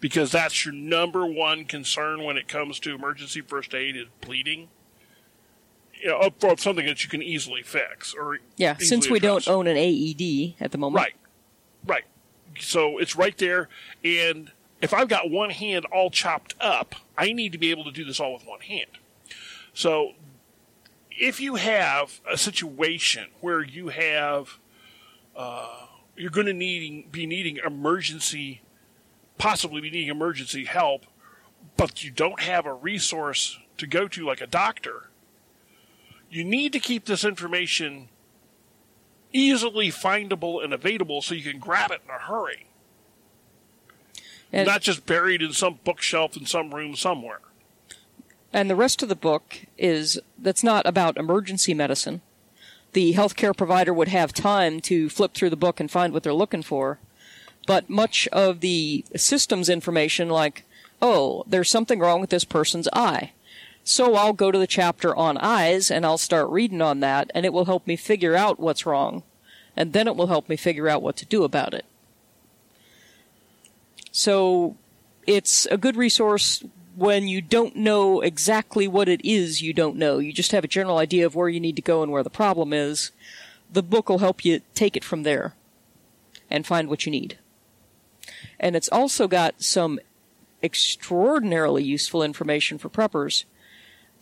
Because 0.00 0.30
that's 0.30 0.64
your 0.64 0.74
number 0.74 1.26
one 1.26 1.64
concern 1.64 2.22
when 2.22 2.36
it 2.36 2.46
comes 2.46 2.78
to 2.80 2.94
emergency 2.94 3.40
first 3.40 3.74
aid 3.74 3.96
is 3.96 4.06
bleeding. 4.20 4.68
You 6.00 6.08
know, 6.08 6.30
for 6.38 6.56
something 6.56 6.86
that 6.86 7.02
you 7.02 7.10
can 7.10 7.22
easily 7.22 7.62
fix 7.62 8.14
or 8.14 8.38
Yeah, 8.56 8.76
since 8.78 9.10
we 9.10 9.16
address. 9.18 9.46
don't 9.46 9.48
own 9.48 9.66
an 9.66 9.76
AED 9.76 10.54
at 10.60 10.70
the 10.70 10.78
moment. 10.78 11.02
Right. 11.02 11.14
Right. 11.84 12.04
So 12.60 12.98
it's 12.98 13.16
right 13.16 13.36
there. 13.38 13.68
And 14.04 14.52
if 14.80 14.94
I've 14.94 15.08
got 15.08 15.28
one 15.30 15.50
hand 15.50 15.86
all 15.86 16.10
chopped 16.10 16.54
up, 16.60 16.94
I 17.16 17.32
need 17.32 17.50
to 17.50 17.58
be 17.58 17.72
able 17.72 17.82
to 17.84 17.90
do 17.90 18.04
this 18.04 18.20
all 18.20 18.32
with 18.32 18.46
one 18.46 18.60
hand. 18.60 18.90
So 19.74 20.12
if 21.10 21.40
you 21.40 21.56
have 21.56 22.20
a 22.30 22.36
situation 22.38 23.26
where 23.40 23.62
you 23.62 23.88
have, 23.88 24.58
uh, 25.34 25.86
you're 26.16 26.30
going 26.30 26.46
to 26.46 26.52
needing 26.52 27.08
be 27.10 27.26
needing 27.26 27.56
emergency, 27.56 28.60
possibly 29.38 29.80
be 29.80 29.90
needing 29.90 30.08
emergency 30.08 30.64
help, 30.64 31.06
but 31.76 32.02
you 32.04 32.10
don't 32.10 32.40
have 32.40 32.66
a 32.66 32.74
resource 32.74 33.58
to 33.78 33.86
go 33.86 34.08
to 34.08 34.24
like 34.26 34.40
a 34.40 34.46
doctor, 34.46 35.10
you 36.30 36.44
need 36.44 36.72
to 36.72 36.80
keep 36.80 37.06
this 37.06 37.24
information 37.24 38.08
easily 39.32 39.88
findable 39.88 40.62
and 40.62 40.72
available 40.72 41.22
so 41.22 41.34
you 41.34 41.42
can 41.50 41.58
grab 41.60 41.90
it 41.90 42.00
in 42.04 42.10
a 42.14 42.18
hurry. 42.18 42.66
And, 44.52 44.66
Not 44.66 44.80
just 44.80 45.04
buried 45.06 45.42
in 45.42 45.52
some 45.52 45.78
bookshelf 45.84 46.36
in 46.36 46.46
some 46.46 46.74
room 46.74 46.96
somewhere. 46.96 47.40
and 48.52 48.70
the 48.70 48.76
rest 48.76 49.02
of 49.02 49.10
the 49.10 49.16
book 49.16 49.66
is 49.76 50.18
that's 50.38 50.64
not 50.64 50.86
about 50.86 51.18
emergency 51.18 51.74
medicine. 51.74 52.22
The 52.94 53.12
healthcare 53.12 53.54
provider 53.54 53.92
would 53.92 54.08
have 54.08 54.32
time 54.32 54.80
to 54.82 55.10
flip 55.10 55.34
through 55.34 55.50
the 55.50 55.56
book 55.56 55.78
and 55.78 55.90
find 55.90 56.14
what 56.14 56.22
they're 56.22 56.32
looking 56.32 56.62
for. 56.62 56.98
But 57.68 57.90
much 57.90 58.26
of 58.28 58.60
the 58.60 59.04
systems 59.14 59.68
information, 59.68 60.30
like, 60.30 60.64
oh, 61.02 61.44
there's 61.46 61.68
something 61.68 62.00
wrong 62.00 62.18
with 62.18 62.30
this 62.30 62.44
person's 62.44 62.88
eye. 62.94 63.32
So 63.84 64.14
I'll 64.14 64.32
go 64.32 64.50
to 64.50 64.58
the 64.58 64.66
chapter 64.66 65.14
on 65.14 65.36
eyes 65.36 65.90
and 65.90 66.06
I'll 66.06 66.16
start 66.16 66.48
reading 66.48 66.80
on 66.80 67.00
that, 67.00 67.30
and 67.34 67.44
it 67.44 67.52
will 67.52 67.66
help 67.66 67.86
me 67.86 67.94
figure 67.94 68.34
out 68.34 68.58
what's 68.58 68.86
wrong. 68.86 69.22
And 69.76 69.92
then 69.92 70.06
it 70.06 70.16
will 70.16 70.28
help 70.28 70.48
me 70.48 70.56
figure 70.56 70.88
out 70.88 71.02
what 71.02 71.16
to 71.18 71.26
do 71.26 71.44
about 71.44 71.74
it. 71.74 71.84
So 74.12 74.74
it's 75.26 75.66
a 75.66 75.76
good 75.76 75.94
resource 75.94 76.64
when 76.96 77.28
you 77.28 77.42
don't 77.42 77.76
know 77.76 78.22
exactly 78.22 78.88
what 78.88 79.10
it 79.10 79.22
is 79.22 79.60
you 79.60 79.74
don't 79.74 79.96
know. 79.96 80.20
You 80.20 80.32
just 80.32 80.52
have 80.52 80.64
a 80.64 80.68
general 80.68 80.96
idea 80.96 81.26
of 81.26 81.34
where 81.34 81.50
you 81.50 81.60
need 81.60 81.76
to 81.76 81.82
go 81.82 82.02
and 82.02 82.10
where 82.10 82.22
the 82.22 82.30
problem 82.30 82.72
is. 82.72 83.10
The 83.70 83.82
book 83.82 84.08
will 84.08 84.20
help 84.20 84.42
you 84.42 84.62
take 84.74 84.96
it 84.96 85.04
from 85.04 85.22
there 85.22 85.52
and 86.48 86.66
find 86.66 86.88
what 86.88 87.04
you 87.04 87.12
need. 87.12 87.36
And 88.60 88.74
it's 88.76 88.88
also 88.88 89.28
got 89.28 89.62
some 89.62 90.00
extraordinarily 90.62 91.84
useful 91.84 92.22
information 92.22 92.78
for 92.78 92.88
preppers 92.88 93.44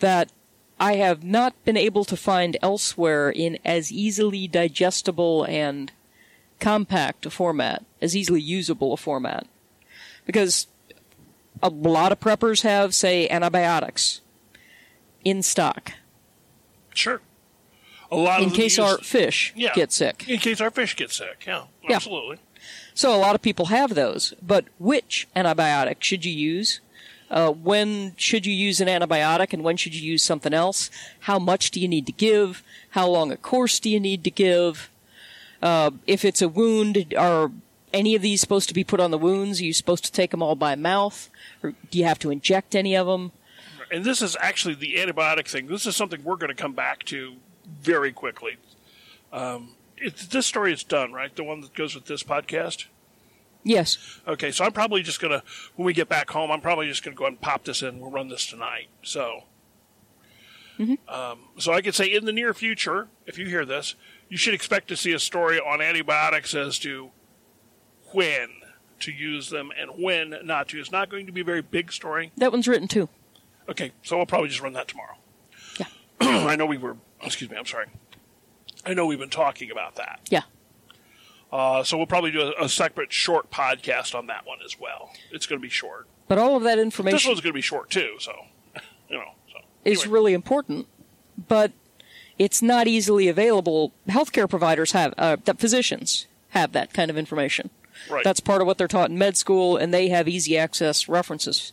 that 0.00 0.30
I 0.78 0.96
have 0.96 1.24
not 1.24 1.54
been 1.64 1.76
able 1.76 2.04
to 2.04 2.16
find 2.16 2.56
elsewhere 2.62 3.30
in 3.30 3.58
as 3.64 3.90
easily 3.90 4.46
digestible 4.46 5.44
and 5.44 5.90
compact 6.60 7.24
a 7.24 7.30
format, 7.30 7.84
as 8.02 8.14
easily 8.14 8.40
usable 8.42 8.92
a 8.92 8.96
format. 8.98 9.46
Because 10.26 10.66
a 11.62 11.70
lot 11.70 12.12
of 12.12 12.20
preppers 12.20 12.62
have, 12.62 12.94
say, 12.94 13.28
antibiotics 13.28 14.20
in 15.24 15.42
stock 15.42 15.92
Sure. 16.94 17.20
A 18.10 18.16
lot 18.16 18.42
in 18.42 18.50
case 18.50 18.78
use- 18.78 18.86
our 18.86 18.98
fish 18.98 19.52
yeah, 19.56 19.74
get 19.74 19.92
sick. 19.92 20.26
In 20.28 20.38
case 20.38 20.60
our 20.62 20.70
fish 20.70 20.96
get 20.96 21.10
sick. 21.10 21.44
Yeah, 21.46 21.64
Yeah. 21.86 21.96
absolutely. 21.96 22.38
So 22.96 23.14
a 23.14 23.20
lot 23.20 23.34
of 23.34 23.42
people 23.42 23.66
have 23.66 23.94
those, 23.94 24.32
but 24.40 24.64
which 24.78 25.28
antibiotic 25.36 25.96
should 26.00 26.24
you 26.24 26.32
use? 26.32 26.80
Uh, 27.30 27.50
when 27.50 28.14
should 28.16 28.46
you 28.46 28.54
use 28.54 28.80
an 28.80 28.88
antibiotic 28.88 29.52
and 29.52 29.62
when 29.62 29.76
should 29.76 29.94
you 29.94 30.02
use 30.02 30.22
something 30.22 30.54
else? 30.54 30.90
How 31.20 31.38
much 31.38 31.70
do 31.70 31.78
you 31.78 31.88
need 31.88 32.06
to 32.06 32.12
give? 32.12 32.62
How 32.90 33.06
long 33.06 33.30
a 33.30 33.36
course 33.36 33.78
do 33.80 33.90
you 33.90 34.00
need 34.00 34.24
to 34.24 34.30
give? 34.30 34.88
Uh, 35.60 35.90
if 36.06 36.24
it's 36.24 36.40
a 36.40 36.48
wound, 36.48 37.12
are 37.18 37.52
any 37.92 38.14
of 38.14 38.22
these 38.22 38.40
supposed 38.40 38.68
to 38.68 38.74
be 38.74 38.82
put 38.82 38.98
on 38.98 39.10
the 39.10 39.18
wounds? 39.18 39.60
Are 39.60 39.64
you 39.64 39.74
supposed 39.74 40.06
to 40.06 40.12
take 40.12 40.30
them 40.30 40.42
all 40.42 40.54
by 40.54 40.74
mouth? 40.74 41.28
Or 41.62 41.74
do 41.90 41.98
you 41.98 42.06
have 42.06 42.18
to 42.20 42.30
inject 42.30 42.74
any 42.74 42.96
of 42.96 43.06
them? 43.06 43.32
And 43.92 44.04
this 44.04 44.22
is 44.22 44.38
actually 44.40 44.74
the 44.74 44.94
antibiotic 44.94 45.46
thing. 45.46 45.66
This 45.66 45.84
is 45.84 45.94
something 45.94 46.24
we're 46.24 46.36
going 46.36 46.48
to 46.48 46.54
come 46.54 46.72
back 46.72 47.04
to 47.04 47.34
very 47.66 48.12
quickly. 48.12 48.56
Um, 49.34 49.75
it's, 49.98 50.26
this 50.26 50.46
story 50.46 50.72
is 50.72 50.84
done, 50.84 51.12
right? 51.12 51.34
The 51.34 51.44
one 51.44 51.60
that 51.60 51.74
goes 51.74 51.94
with 51.94 52.06
this 52.06 52.22
podcast? 52.22 52.86
Yes. 53.64 53.98
Okay, 54.28 54.52
so 54.52 54.64
I'm 54.64 54.72
probably 54.72 55.02
just 55.02 55.20
going 55.20 55.32
to, 55.32 55.42
when 55.74 55.86
we 55.86 55.92
get 55.92 56.08
back 56.08 56.30
home, 56.30 56.50
I'm 56.52 56.60
probably 56.60 56.86
just 56.88 57.02
going 57.02 57.16
to 57.16 57.18
go 57.18 57.24
ahead 57.24 57.32
and 57.32 57.40
pop 57.40 57.64
this 57.64 57.82
in. 57.82 57.98
We'll 57.98 58.12
run 58.12 58.28
this 58.28 58.46
tonight. 58.46 58.88
So, 59.02 59.44
um, 61.08 61.38
so 61.58 61.72
I 61.72 61.82
could 61.82 61.94
say 61.94 62.06
in 62.06 62.26
the 62.26 62.32
near 62.32 62.54
future, 62.54 63.08
if 63.26 63.38
you 63.38 63.46
hear 63.46 63.64
this, 63.64 63.96
you 64.28 64.36
should 64.36 64.54
expect 64.54 64.88
to 64.88 64.96
see 64.96 65.12
a 65.12 65.18
story 65.18 65.58
on 65.58 65.80
antibiotics 65.80 66.54
as 66.54 66.78
to 66.80 67.10
when 68.12 68.48
to 69.00 69.12
use 69.12 69.50
them 69.50 69.70
and 69.78 69.90
when 70.02 70.34
not 70.44 70.68
to. 70.68 70.78
It's 70.78 70.92
not 70.92 71.08
going 71.10 71.26
to 71.26 71.32
be 71.32 71.40
a 71.40 71.44
very 71.44 71.62
big 71.62 71.92
story. 71.92 72.32
That 72.36 72.52
one's 72.52 72.68
written 72.68 72.88
too. 72.88 73.08
Okay, 73.68 73.92
so 74.02 74.16
we'll 74.16 74.26
probably 74.26 74.48
just 74.48 74.60
run 74.60 74.74
that 74.74 74.88
tomorrow. 74.88 75.16
Yeah. 75.78 75.86
I 76.20 76.56
know 76.56 76.66
we 76.66 76.78
were, 76.78 76.96
excuse 77.22 77.50
me, 77.50 77.56
I'm 77.56 77.66
sorry. 77.66 77.86
I 78.86 78.94
know 78.94 79.06
we've 79.06 79.18
been 79.18 79.28
talking 79.28 79.70
about 79.70 79.96
that. 79.96 80.20
Yeah. 80.30 80.42
Uh, 81.52 81.82
so 81.82 81.96
we'll 81.96 82.06
probably 82.06 82.30
do 82.30 82.40
a, 82.40 82.64
a 82.64 82.68
separate 82.68 83.12
short 83.12 83.50
podcast 83.50 84.14
on 84.14 84.26
that 84.28 84.46
one 84.46 84.58
as 84.64 84.78
well. 84.78 85.10
It's 85.32 85.46
going 85.46 85.60
to 85.60 85.62
be 85.62 85.68
short. 85.68 86.06
But 86.28 86.38
all 86.38 86.56
of 86.56 86.62
that 86.62 86.78
information. 86.78 87.16
This 87.16 87.26
one's 87.26 87.40
going 87.40 87.52
to 87.52 87.56
be 87.56 87.60
short 87.62 87.90
too, 87.90 88.16
so 88.20 88.32
you 89.10 89.16
know. 89.16 89.32
So 89.52 89.58
is 89.84 90.02
anyway. 90.02 90.12
really 90.12 90.32
important, 90.34 90.86
but 91.48 91.72
it's 92.38 92.62
not 92.62 92.86
easily 92.86 93.28
available. 93.28 93.92
Healthcare 94.08 94.48
providers 94.48 94.92
have, 94.92 95.14
uh, 95.16 95.36
that 95.44 95.58
physicians 95.58 96.26
have 96.50 96.72
that 96.72 96.92
kind 96.92 97.10
of 97.10 97.16
information. 97.16 97.70
Right. 98.10 98.24
That's 98.24 98.40
part 98.40 98.60
of 98.60 98.66
what 98.66 98.78
they're 98.78 98.88
taught 98.88 99.10
in 99.10 99.18
med 99.18 99.36
school, 99.36 99.76
and 99.76 99.92
they 99.92 100.08
have 100.08 100.28
easy 100.28 100.56
access 100.58 101.08
references 101.08 101.72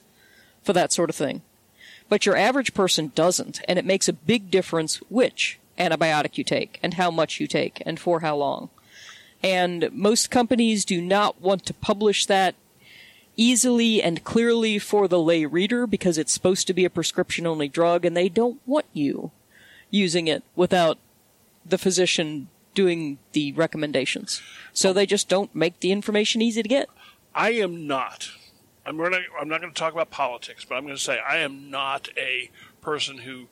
for 0.63 0.73
that 0.73 0.93
sort 0.93 1.09
of 1.09 1.15
thing. 1.15 1.41
But 2.09 2.25
your 2.25 2.35
average 2.35 2.73
person 2.73 3.11
doesn't, 3.15 3.61
and 3.67 3.77
it 3.79 3.85
makes 3.85 4.07
a 4.07 4.13
big 4.13 4.51
difference 4.51 4.97
which 5.09 5.59
antibiotic 5.77 6.37
you 6.37 6.43
take, 6.43 6.79
and 6.83 6.95
how 6.95 7.11
much 7.11 7.39
you 7.39 7.47
take, 7.47 7.81
and 7.85 7.99
for 7.99 8.21
how 8.21 8.35
long. 8.35 8.69
And 9.41 9.89
most 9.91 10.31
companies 10.31 10.85
do 10.85 11.01
not 11.01 11.41
want 11.41 11.65
to 11.65 11.73
publish 11.73 12.25
that 12.27 12.55
easily 13.35 14.01
and 14.01 14.23
clearly 14.23 14.79
for 14.79 15.07
the 15.07 15.19
lay 15.19 15.45
reader 15.45 15.87
because 15.87 16.17
it's 16.17 16.31
supposed 16.31 16.67
to 16.67 16.73
be 16.73 16.85
a 16.85 16.89
prescription 16.89 17.47
only 17.47 17.67
drug 17.67 18.05
and 18.05 18.15
they 18.15 18.29
don't 18.29 18.61
want 18.65 18.85
you 18.93 19.31
using 19.89 20.27
it 20.27 20.43
without 20.55 20.97
the 21.65 21.77
physician 21.77 22.47
doing 22.73 23.17
the 23.33 23.51
recommendations. 23.53 24.41
So 24.71 24.93
they 24.93 25.05
just 25.05 25.29
don't 25.29 25.53
make 25.53 25.79
the 25.79 25.91
information 25.91 26.41
easy 26.41 26.61
to 26.61 26.69
get. 26.69 26.89
I 27.33 27.51
am 27.51 27.87
not. 27.87 28.29
I'm 28.85 28.97
gonna. 28.97 29.21
I'm 29.39 29.47
not 29.47 29.61
going 29.61 29.73
to 29.73 29.79
talk 29.79 29.93
about 29.93 30.11
politics, 30.11 30.65
but 30.65 30.75
I'm 30.75 30.83
going 30.83 30.95
to 30.95 31.01
say 31.01 31.19
I 31.19 31.37
am 31.37 31.69
not 31.69 32.09
a 32.17 32.51
person 32.81 33.19
who 33.19 33.47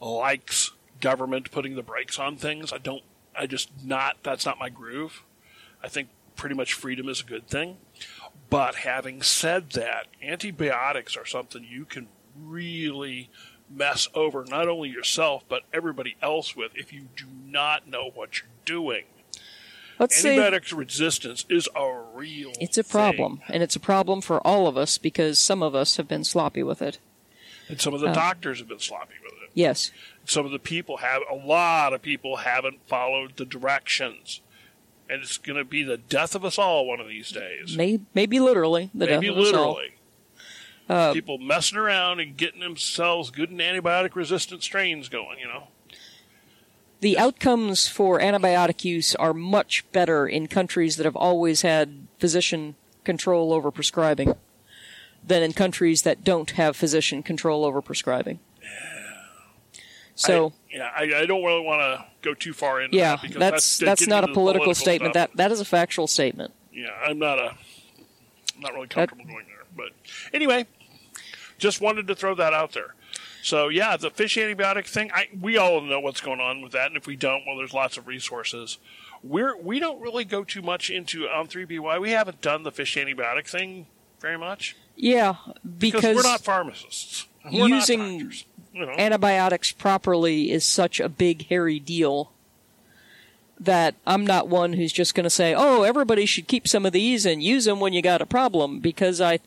likes 0.00 0.72
government 1.00 1.50
putting 1.50 1.74
the 1.74 1.82
brakes 1.82 2.18
on 2.18 2.36
things. 2.36 2.72
I 2.72 2.78
don't. 2.78 3.02
I 3.36 3.46
just 3.46 3.70
not. 3.84 4.18
That's 4.22 4.44
not 4.46 4.58
my 4.58 4.68
groove. 4.68 5.22
I 5.82 5.88
think 5.88 6.08
pretty 6.36 6.54
much 6.54 6.72
freedom 6.72 7.08
is 7.08 7.20
a 7.20 7.24
good 7.24 7.46
thing. 7.48 7.76
But 8.48 8.76
having 8.76 9.22
said 9.22 9.70
that, 9.70 10.06
antibiotics 10.22 11.16
are 11.16 11.26
something 11.26 11.64
you 11.64 11.84
can 11.84 12.08
really 12.36 13.30
mess 13.68 14.08
over 14.14 14.44
not 14.48 14.66
only 14.66 14.88
yourself 14.88 15.44
but 15.48 15.62
everybody 15.72 16.16
else 16.20 16.56
with 16.56 16.72
if 16.74 16.92
you 16.92 17.06
do 17.14 17.26
not 17.46 17.86
know 17.86 18.10
what 18.14 18.40
you're 18.40 18.48
doing. 18.64 19.04
Let's 19.98 20.18
say 20.18 20.36
Antibiotic 20.36 20.76
resistance 20.76 21.44
is 21.50 21.68
a 21.76 22.00
real. 22.14 22.52
it's 22.58 22.78
a 22.78 22.82
thing. 22.82 22.90
problem, 22.90 23.42
and 23.48 23.62
it's 23.62 23.76
a 23.76 23.80
problem 23.80 24.22
for 24.22 24.44
all 24.46 24.66
of 24.66 24.76
us 24.78 24.96
because 24.96 25.38
some 25.38 25.62
of 25.62 25.74
us 25.74 25.98
have 25.98 26.08
been 26.08 26.24
sloppy 26.24 26.62
with 26.62 26.80
it. 26.80 26.98
And 27.70 27.80
some 27.80 27.94
of 27.94 28.00
the 28.00 28.10
oh. 28.10 28.14
doctors 28.14 28.58
have 28.58 28.68
been 28.68 28.78
sloppy 28.80 29.14
with 29.22 29.32
it. 29.42 29.50
Yes. 29.54 29.90
Some 30.24 30.44
of 30.44 30.52
the 30.52 30.58
people 30.58 30.98
have, 30.98 31.22
a 31.30 31.34
lot 31.34 31.92
of 31.92 32.02
people 32.02 32.38
haven't 32.38 32.86
followed 32.86 33.36
the 33.36 33.44
directions. 33.44 34.40
And 35.08 35.22
it's 35.22 35.38
going 35.38 35.58
to 35.58 35.64
be 35.64 35.82
the 35.82 35.96
death 35.96 36.34
of 36.34 36.44
us 36.44 36.58
all 36.58 36.86
one 36.86 37.00
of 37.00 37.08
these 37.08 37.30
days. 37.30 37.76
May, 37.76 38.00
maybe 38.14 38.38
literally. 38.38 38.90
The 38.94 39.06
Maybe 39.06 39.28
death 39.28 39.36
of 39.36 39.42
us 39.42 39.52
all. 39.52 39.68
literally. 39.72 39.94
Uh, 40.88 41.12
people 41.12 41.38
messing 41.38 41.78
around 41.78 42.18
and 42.18 42.36
getting 42.36 42.60
themselves 42.60 43.30
good 43.30 43.50
and 43.50 43.60
antibiotic 43.60 44.16
resistant 44.16 44.62
strains 44.62 45.08
going, 45.08 45.38
you 45.38 45.46
know. 45.46 45.68
The 47.00 47.16
outcomes 47.18 47.88
for 47.88 48.18
antibiotic 48.18 48.84
use 48.84 49.14
are 49.14 49.32
much 49.32 49.90
better 49.92 50.26
in 50.26 50.48
countries 50.48 50.96
that 50.96 51.04
have 51.04 51.16
always 51.16 51.62
had 51.62 52.08
physician 52.18 52.74
control 53.04 53.52
over 53.52 53.70
prescribing 53.70 54.34
than 55.26 55.42
in 55.42 55.52
countries 55.52 56.02
that 56.02 56.24
don't 56.24 56.52
have 56.52 56.76
physician 56.76 57.22
control 57.22 57.64
over 57.64 57.80
prescribing. 57.80 58.40
So 60.20 60.48
I, 60.48 60.76
yeah, 60.76 60.90
I, 60.94 61.22
I 61.22 61.26
don't 61.26 61.42
really 61.42 61.64
want 61.64 61.80
to 61.80 62.04
go 62.20 62.34
too 62.34 62.52
far 62.52 62.82
into 62.82 62.96
yeah, 62.96 63.16
that 63.16 63.22
because 63.22 63.36
that's 63.38 63.78
that's, 63.78 64.00
that's 64.00 64.06
not 64.06 64.24
a 64.24 64.26
the 64.26 64.34
political 64.34 64.74
statement. 64.74 65.14
stuff. 65.14 65.30
That 65.30 65.36
that 65.36 65.52
is 65.52 65.60
a 65.60 65.64
factual 65.64 66.06
statement. 66.06 66.52
yeah, 66.72 66.90
I'm 67.02 67.18
not 67.18 67.38
a 67.38 67.56
I'm 68.54 68.60
not 68.60 68.74
really 68.74 68.88
comfortable 68.88 69.24
going 69.24 69.46
there. 69.46 69.64
But 69.74 69.92
anyway, 70.34 70.66
just 71.56 71.80
wanted 71.80 72.06
to 72.08 72.14
throw 72.14 72.34
that 72.34 72.52
out 72.52 72.72
there. 72.72 72.94
So 73.42 73.68
yeah, 73.68 73.96
the 73.96 74.10
fish 74.10 74.36
antibiotic 74.36 74.86
thing, 74.86 75.10
I 75.14 75.28
we 75.40 75.56
all 75.56 75.80
know 75.80 76.00
what's 76.00 76.20
going 76.20 76.40
on 76.40 76.60
with 76.60 76.72
that, 76.72 76.88
and 76.88 76.98
if 76.98 77.06
we 77.06 77.16
don't, 77.16 77.44
well, 77.46 77.56
there's 77.56 77.72
lots 77.72 77.96
of 77.96 78.06
resources. 78.06 78.76
We're 79.22 79.56
we 79.56 79.80
don't 79.80 80.02
really 80.02 80.26
go 80.26 80.44
too 80.44 80.60
much 80.60 80.90
into 80.90 81.26
on 81.28 81.46
three 81.46 81.64
BY. 81.64 81.98
We 81.98 82.10
haven't 82.10 82.42
done 82.42 82.62
the 82.62 82.72
fish 82.72 82.94
antibiotic 82.96 83.46
thing 83.48 83.86
very 84.20 84.36
much 84.36 84.76
Yeah, 85.02 85.36
because, 85.78 86.02
because 86.02 86.16
we're 86.16 86.22
not 86.22 86.40
pharmacists. 86.42 87.26
We're 87.44 87.68
not 87.68 87.70
using 87.70 88.18
doctors, 88.18 88.44
you 88.74 88.84
know. 88.84 88.92
antibiotics 88.98 89.72
properly 89.72 90.50
is 90.50 90.62
such 90.64 91.00
a 91.00 91.08
big 91.08 91.46
hairy 91.48 91.78
deal 91.78 92.32
that 93.58 93.94
I'm 94.06 94.26
not 94.26 94.48
one 94.48 94.74
who's 94.74 94.92
just 94.92 95.14
going 95.14 95.24
to 95.24 95.30
say, 95.30 95.54
"Oh, 95.56 95.82
everybody 95.84 96.26
should 96.26 96.46
keep 96.48 96.68
some 96.68 96.84
of 96.84 96.92
these 96.92 97.24
and 97.24 97.42
use 97.42 97.64
them 97.64 97.80
when 97.80 97.92
you 97.94 98.02
got 98.02 98.20
a 98.20 98.26
problem," 98.26 98.78
because 98.80 99.20
I 99.22 99.38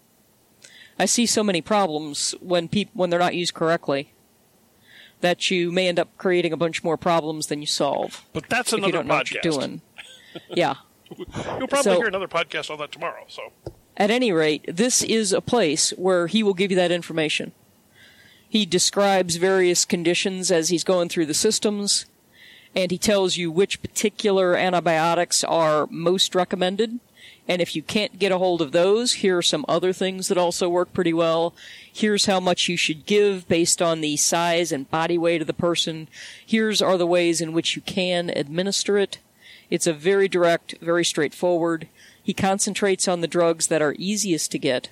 I 0.99 1.05
see 1.05 1.25
so 1.27 1.43
many 1.43 1.61
problems 1.61 2.33
when 2.41 2.67
peop- 2.67 2.89
when 2.93 3.09
they're 3.11 3.19
not 3.19 3.35
used 3.35 3.53
correctly 3.53 4.09
that 5.21 5.49
you 5.51 5.71
may 5.71 5.87
end 5.87 5.99
up 5.99 6.09
creating 6.17 6.51
a 6.51 6.57
bunch 6.57 6.83
more 6.83 6.97
problems 6.97 7.47
than 7.47 7.61
you 7.61 7.65
solve 7.67 8.25
but 8.33 8.49
that's 8.49 8.73
another 8.73 8.91
don't 8.91 9.07
know 9.07 9.13
what 9.15 9.25
podcast. 9.27 9.31
you're 9.43 9.51
doing. 9.53 9.81
yeah. 10.49 10.73
You'll 11.17 11.67
probably 11.67 11.83
So- 11.83 11.95
hear 11.97 12.07
another 12.07 12.27
podcast 12.27 12.69
on 12.71 12.77
that 12.79 12.91
tomorrow. 12.91 13.23
So 13.29 13.53
At 13.95 14.09
any 14.09 14.31
rate, 14.31 14.65
this 14.67 15.03
is 15.03 15.31
a 15.31 15.41
place 15.41 15.91
where 15.91 16.27
he 16.27 16.41
will 16.41 16.53
give 16.53 16.71
you 16.71 16.77
that 16.77 16.91
information. 16.91 17.51
He 18.49 18.65
describes 18.65 19.35
various 19.35 19.85
conditions 19.85 20.51
as 20.51 20.69
he's 20.69 20.83
going 20.83 21.09
through 21.09 21.27
the 21.27 21.33
systems, 21.33 22.05
and 22.75 22.91
he 22.91 22.97
tells 22.97 23.37
you 23.37 23.51
which 23.51 23.81
particular 23.81 24.55
antibiotics 24.55 25.43
are 25.43 25.87
most 25.89 26.33
recommended. 26.35 26.99
And 27.47 27.61
if 27.61 27.75
you 27.75 27.83
can't 27.83 28.19
get 28.19 28.31
a 28.31 28.37
hold 28.37 28.61
of 28.61 28.71
those, 28.71 29.13
here 29.13 29.37
are 29.37 29.43
some 29.43 29.65
other 29.67 29.91
things 29.91 30.27
that 30.27 30.37
also 30.37 30.69
work 30.69 30.93
pretty 30.93 31.13
well. 31.13 31.53
Here's 31.91 32.25
how 32.25 32.39
much 32.39 32.69
you 32.69 32.77
should 32.77 33.05
give 33.05 33.47
based 33.47 33.81
on 33.81 34.01
the 34.01 34.17
size 34.17 34.71
and 34.71 34.89
body 34.89 35.17
weight 35.17 35.41
of 35.41 35.47
the 35.47 35.53
person. 35.53 36.07
Here's 36.45 36.81
are 36.81 36.97
the 36.97 37.05
ways 37.05 37.41
in 37.41 37.53
which 37.53 37.75
you 37.75 37.81
can 37.81 38.29
administer 38.29 38.97
it. 38.97 39.19
It's 39.69 39.87
a 39.87 39.93
very 39.93 40.27
direct, 40.27 40.75
very 40.81 41.03
straightforward. 41.03 41.87
He 42.23 42.33
concentrates 42.33 43.07
on 43.07 43.21
the 43.21 43.27
drugs 43.27 43.67
that 43.67 43.81
are 43.81 43.95
easiest 43.99 44.51
to 44.51 44.59
get 44.59 44.89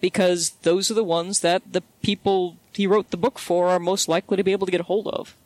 because 0.00 0.50
those 0.62 0.90
are 0.90 0.94
the 0.94 1.04
ones 1.04 1.40
that 1.40 1.72
the 1.72 1.82
people 2.02 2.56
he 2.72 2.86
wrote 2.86 3.10
the 3.10 3.16
book 3.16 3.38
for 3.38 3.68
are 3.68 3.78
most 3.78 4.08
likely 4.08 4.36
to 4.36 4.44
be 4.44 4.52
able 4.52 4.66
to 4.66 4.72
get 4.72 4.82
hold 4.82 5.06
of. 5.08 5.36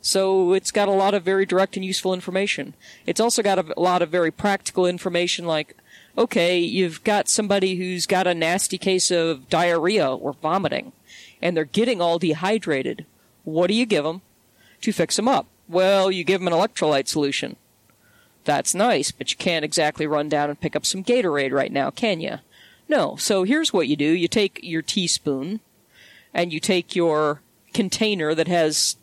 So 0.00 0.52
it's 0.52 0.70
got 0.70 0.88
a 0.88 0.92
lot 0.92 1.14
of 1.14 1.24
very 1.24 1.44
direct 1.46 1.76
and 1.76 1.84
useful 1.84 2.14
information. 2.14 2.74
It's 3.06 3.20
also 3.20 3.42
got 3.42 3.58
a 3.58 3.80
lot 3.80 4.02
of 4.02 4.08
very 4.08 4.30
practical 4.30 4.86
information 4.86 5.46
like, 5.46 5.76
okay, 6.16 6.58
you've 6.58 7.02
got 7.02 7.28
somebody 7.28 7.76
who's 7.76 8.06
got 8.06 8.26
a 8.26 8.34
nasty 8.34 8.78
case 8.78 9.10
of 9.10 9.48
diarrhea 9.48 10.08
or 10.08 10.34
vomiting, 10.34 10.92
and 11.42 11.56
they're 11.56 11.64
getting 11.64 12.00
all 12.00 12.18
dehydrated. 12.18 13.04
What 13.42 13.66
do 13.66 13.74
you 13.74 13.84
give 13.84 14.04
them 14.04 14.22
to 14.82 14.92
fix 14.92 15.16
them 15.16 15.28
up? 15.28 15.46
Well, 15.68 16.12
you 16.12 16.22
give 16.22 16.40
them 16.40 16.48
an 16.48 16.54
electrolyte 16.54 17.08
solution. 17.08 17.56
That's 18.46 18.76
nice, 18.76 19.10
but 19.10 19.32
you 19.32 19.36
can't 19.36 19.64
exactly 19.64 20.06
run 20.06 20.28
down 20.28 20.48
and 20.48 20.60
pick 20.60 20.76
up 20.76 20.86
some 20.86 21.02
Gatorade 21.02 21.50
right 21.50 21.72
now, 21.72 21.90
can 21.90 22.20
you? 22.20 22.38
No. 22.88 23.16
So 23.16 23.42
here's 23.42 23.72
what 23.72 23.88
you 23.88 23.96
do. 23.96 24.04
You 24.04 24.28
take 24.28 24.60
your 24.62 24.82
teaspoon 24.82 25.58
and 26.32 26.52
you 26.52 26.60
take 26.60 26.94
your 26.94 27.42
container 27.74 28.36
that 28.36 28.46
has, 28.46 28.96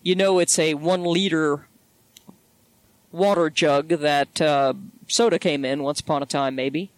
you 0.00 0.14
know, 0.14 0.38
it's 0.38 0.60
a 0.60 0.74
one 0.74 1.02
liter 1.02 1.66
water 3.10 3.50
jug 3.50 3.88
that 3.88 4.40
uh, 4.40 4.74
soda 5.08 5.40
came 5.40 5.64
in 5.64 5.82
once 5.82 5.98
upon 5.98 6.22
a 6.22 6.26
time, 6.26 6.54
maybe. 6.54 6.92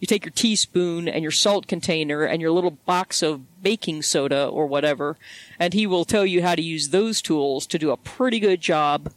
You 0.00 0.06
take 0.06 0.24
your 0.24 0.32
teaspoon 0.32 1.06
and 1.06 1.22
your 1.22 1.32
salt 1.32 1.66
container 1.66 2.22
and 2.24 2.40
your 2.40 2.50
little 2.50 2.78
box 2.86 3.22
of 3.22 3.62
baking 3.62 4.02
soda 4.02 4.46
or 4.46 4.66
whatever, 4.66 5.18
and 5.58 5.74
he 5.74 5.86
will 5.86 6.06
tell 6.06 6.24
you 6.24 6.42
how 6.42 6.54
to 6.54 6.62
use 6.62 6.88
those 6.88 7.20
tools 7.20 7.66
to 7.66 7.78
do 7.78 7.90
a 7.90 7.96
pretty 7.98 8.40
good 8.40 8.62
job 8.62 9.12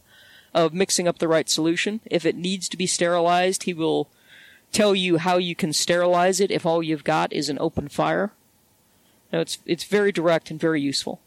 of 0.54 0.74
mixing 0.74 1.06
up 1.06 1.18
the 1.18 1.28
right 1.28 1.48
solution. 1.48 2.00
If 2.06 2.24
it 2.24 2.36
needs 2.36 2.68
to 2.68 2.76
be 2.76 2.86
sterilized, 2.86 3.64
he 3.64 3.74
will 3.74 4.08
tell 4.72 4.94
you 4.94 5.18
how 5.18 5.36
you 5.36 5.54
can 5.54 5.72
sterilize 5.72 6.40
it 6.40 6.50
if 6.50 6.64
all 6.64 6.82
you've 6.82 7.04
got 7.04 7.32
is 7.32 7.48
an 7.48 7.58
open 7.60 7.88
fire. 7.88 8.32
No, 9.32 9.40
it's 9.40 9.58
it's 9.64 9.84
very 9.84 10.12
direct 10.12 10.50
and 10.50 10.58
very 10.58 10.80
useful. 10.80 11.20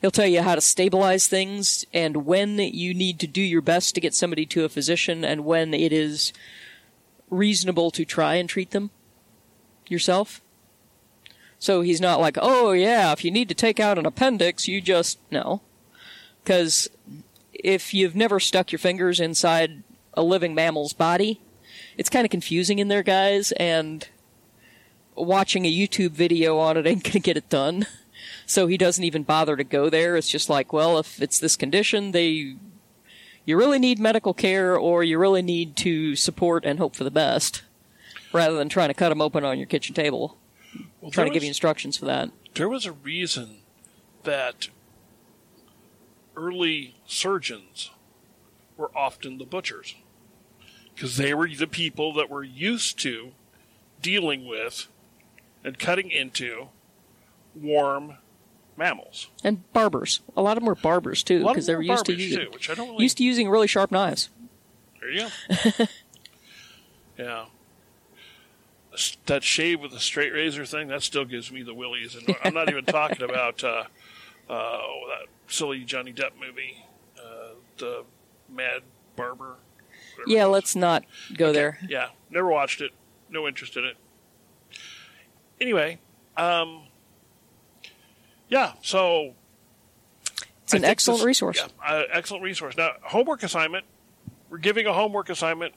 He'll 0.00 0.10
tell 0.10 0.26
you 0.26 0.42
how 0.42 0.54
to 0.54 0.60
stabilize 0.60 1.26
things 1.26 1.84
and 1.92 2.24
when 2.24 2.58
you 2.58 2.94
need 2.94 3.18
to 3.20 3.26
do 3.26 3.42
your 3.42 3.60
best 3.60 3.94
to 3.94 4.00
get 4.00 4.14
somebody 4.14 4.46
to 4.46 4.64
a 4.64 4.68
physician 4.68 5.24
and 5.24 5.44
when 5.44 5.74
it 5.74 5.92
is 5.92 6.32
reasonable 7.30 7.90
to 7.90 8.04
try 8.04 8.36
and 8.36 8.48
treat 8.48 8.70
them 8.70 8.90
yourself. 9.88 10.40
So 11.58 11.80
he's 11.80 12.00
not 12.00 12.20
like, 12.20 12.38
"Oh 12.40 12.72
yeah, 12.72 13.12
if 13.12 13.24
you 13.24 13.30
need 13.30 13.48
to 13.48 13.54
take 13.54 13.80
out 13.80 13.98
an 13.98 14.06
appendix, 14.06 14.68
you 14.68 14.80
just 14.80 15.18
no." 15.30 15.62
Cuz 16.44 16.88
if 17.52 17.94
you've 17.94 18.14
never 18.16 18.38
stuck 18.40 18.72
your 18.72 18.78
fingers 18.78 19.20
inside 19.20 19.82
a 20.14 20.22
living 20.22 20.54
mammal's 20.54 20.92
body, 20.92 21.40
it's 21.96 22.10
kind 22.10 22.24
of 22.24 22.30
confusing 22.30 22.78
in 22.78 22.88
there, 22.88 23.02
guys, 23.02 23.52
and 23.52 24.08
watching 25.14 25.64
a 25.64 25.72
YouTube 25.72 26.10
video 26.10 26.58
on 26.58 26.76
it 26.76 26.86
ain't 26.86 27.02
going 27.04 27.12
to 27.12 27.20
get 27.20 27.36
it 27.36 27.48
done. 27.48 27.86
So 28.46 28.66
he 28.66 28.76
doesn't 28.76 29.04
even 29.04 29.22
bother 29.22 29.56
to 29.56 29.64
go 29.64 29.88
there. 29.88 30.16
It's 30.16 30.28
just 30.28 30.48
like, 30.50 30.72
well, 30.72 30.98
if 30.98 31.22
it's 31.22 31.38
this 31.38 31.56
condition, 31.56 32.12
they 32.12 32.56
you 33.46 33.56
really 33.56 33.78
need 33.78 33.98
medical 33.98 34.34
care 34.34 34.76
or 34.76 35.04
you 35.04 35.18
really 35.18 35.42
need 35.42 35.76
to 35.76 36.16
support 36.16 36.64
and 36.64 36.78
hope 36.78 36.96
for 36.96 37.04
the 37.04 37.10
best 37.10 37.62
rather 38.32 38.56
than 38.56 38.68
trying 38.68 38.88
to 38.88 38.94
cut 38.94 39.10
them 39.10 39.20
open 39.20 39.44
on 39.44 39.58
your 39.58 39.66
kitchen 39.66 39.94
table. 39.94 40.36
well, 41.00 41.10
Trying 41.10 41.28
to 41.28 41.32
give 41.32 41.42
you 41.42 41.48
instructions 41.48 41.96
for 41.96 42.06
that. 42.06 42.30
there 42.54 42.68
was 42.68 42.86
a 42.86 42.92
reason 42.92 43.58
that 44.24 44.68
early 46.36 46.96
surgeons 47.06 47.90
were 48.76 48.90
often 48.96 49.38
the 49.38 49.44
butchers 49.44 49.94
because 50.94 51.16
they 51.16 51.34
were 51.34 51.48
the 51.48 51.66
people 51.66 52.12
that 52.14 52.30
were 52.30 52.44
used 52.44 52.98
to 53.00 53.32
dealing 54.00 54.46
with 54.46 54.88
and 55.62 55.78
cutting 55.78 56.10
into 56.10 56.68
warm 57.54 58.18
mammals. 58.76 59.28
And 59.42 59.70
barbers. 59.72 60.20
A 60.36 60.42
lot 60.42 60.56
of 60.56 60.62
them 60.62 60.66
were 60.66 60.74
barbers 60.74 61.22
too 61.22 61.44
because 61.46 61.66
they 61.66 61.74
were 61.74 61.82
used 61.82 62.06
to 62.06 62.14
using 62.14 62.44
too, 62.46 62.50
which 62.52 62.70
I 62.70 62.74
don't 62.74 62.90
really. 62.90 63.02
used 63.02 63.18
to 63.18 63.24
using 63.24 63.48
really 63.48 63.66
sharp 63.66 63.90
knives. 63.90 64.28
There 65.00 65.10
you 65.10 65.28
go. 65.78 65.84
yeah. 67.18 67.44
That 69.26 69.42
shave 69.42 69.80
with 69.80 69.92
a 69.92 69.98
straight 69.98 70.32
razor 70.32 70.64
thing, 70.64 70.88
that 70.88 71.02
still 71.02 71.24
gives 71.24 71.50
me 71.50 71.62
the 71.62 71.74
willies. 71.74 72.14
And 72.14 72.36
I'm 72.44 72.54
not 72.54 72.68
even 72.68 72.84
talking 72.84 73.22
about 73.28 73.64
uh, 73.64 73.84
uh, 74.48 74.78
that 75.08 75.26
silly 75.54 75.84
Johnny 75.84 76.12
Depp 76.12 76.32
movie, 76.40 76.84
uh, 77.18 77.54
The 77.78 78.04
Mad 78.50 78.82
Barber. 79.16 79.56
Yeah, 80.26 80.44
let's 80.46 80.74
not 80.76 81.04
go 81.36 81.52
there. 81.52 81.78
Yeah, 81.88 82.08
never 82.30 82.48
watched 82.48 82.80
it. 82.80 82.92
No 83.30 83.46
interest 83.48 83.76
in 83.76 83.84
it. 83.84 83.96
Anyway, 85.60 85.98
um, 86.36 86.84
yeah, 88.48 88.72
so 88.82 89.34
It's 90.64 90.74
an 90.74 90.84
excellent 90.84 91.20
this- 91.20 91.26
resource. 91.26 91.58
Yeah, 91.58 91.68
uh, 91.84 92.02
excellent 92.12 92.42
resource. 92.42 92.76
Now, 92.76 92.92
homework 93.02 93.42
assignment. 93.42 93.86
We're 94.50 94.58
giving 94.58 94.86
a 94.86 94.92
homework 94.92 95.30
assignment. 95.30 95.74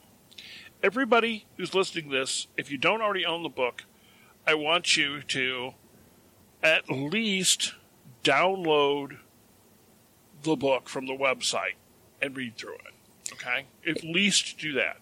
Everybody 0.82 1.46
who's 1.56 1.74
listening 1.74 2.10
to 2.10 2.18
this, 2.18 2.46
if 2.56 2.70
you 2.70 2.78
don't 2.78 3.00
already 3.02 3.26
own 3.26 3.42
the 3.42 3.48
book, 3.48 3.84
I 4.46 4.54
want 4.54 4.96
you 4.96 5.22
to 5.22 5.74
at 6.62 6.88
least 6.90 7.74
download 8.22 9.18
the 10.48 10.56
book 10.56 10.88
from 10.88 11.06
the 11.06 11.14
website 11.14 11.76
and 12.20 12.36
read 12.36 12.56
through 12.56 12.74
it. 12.74 13.32
Okay? 13.32 13.66
At 13.86 14.02
least 14.02 14.58
do 14.58 14.72
that. 14.72 14.98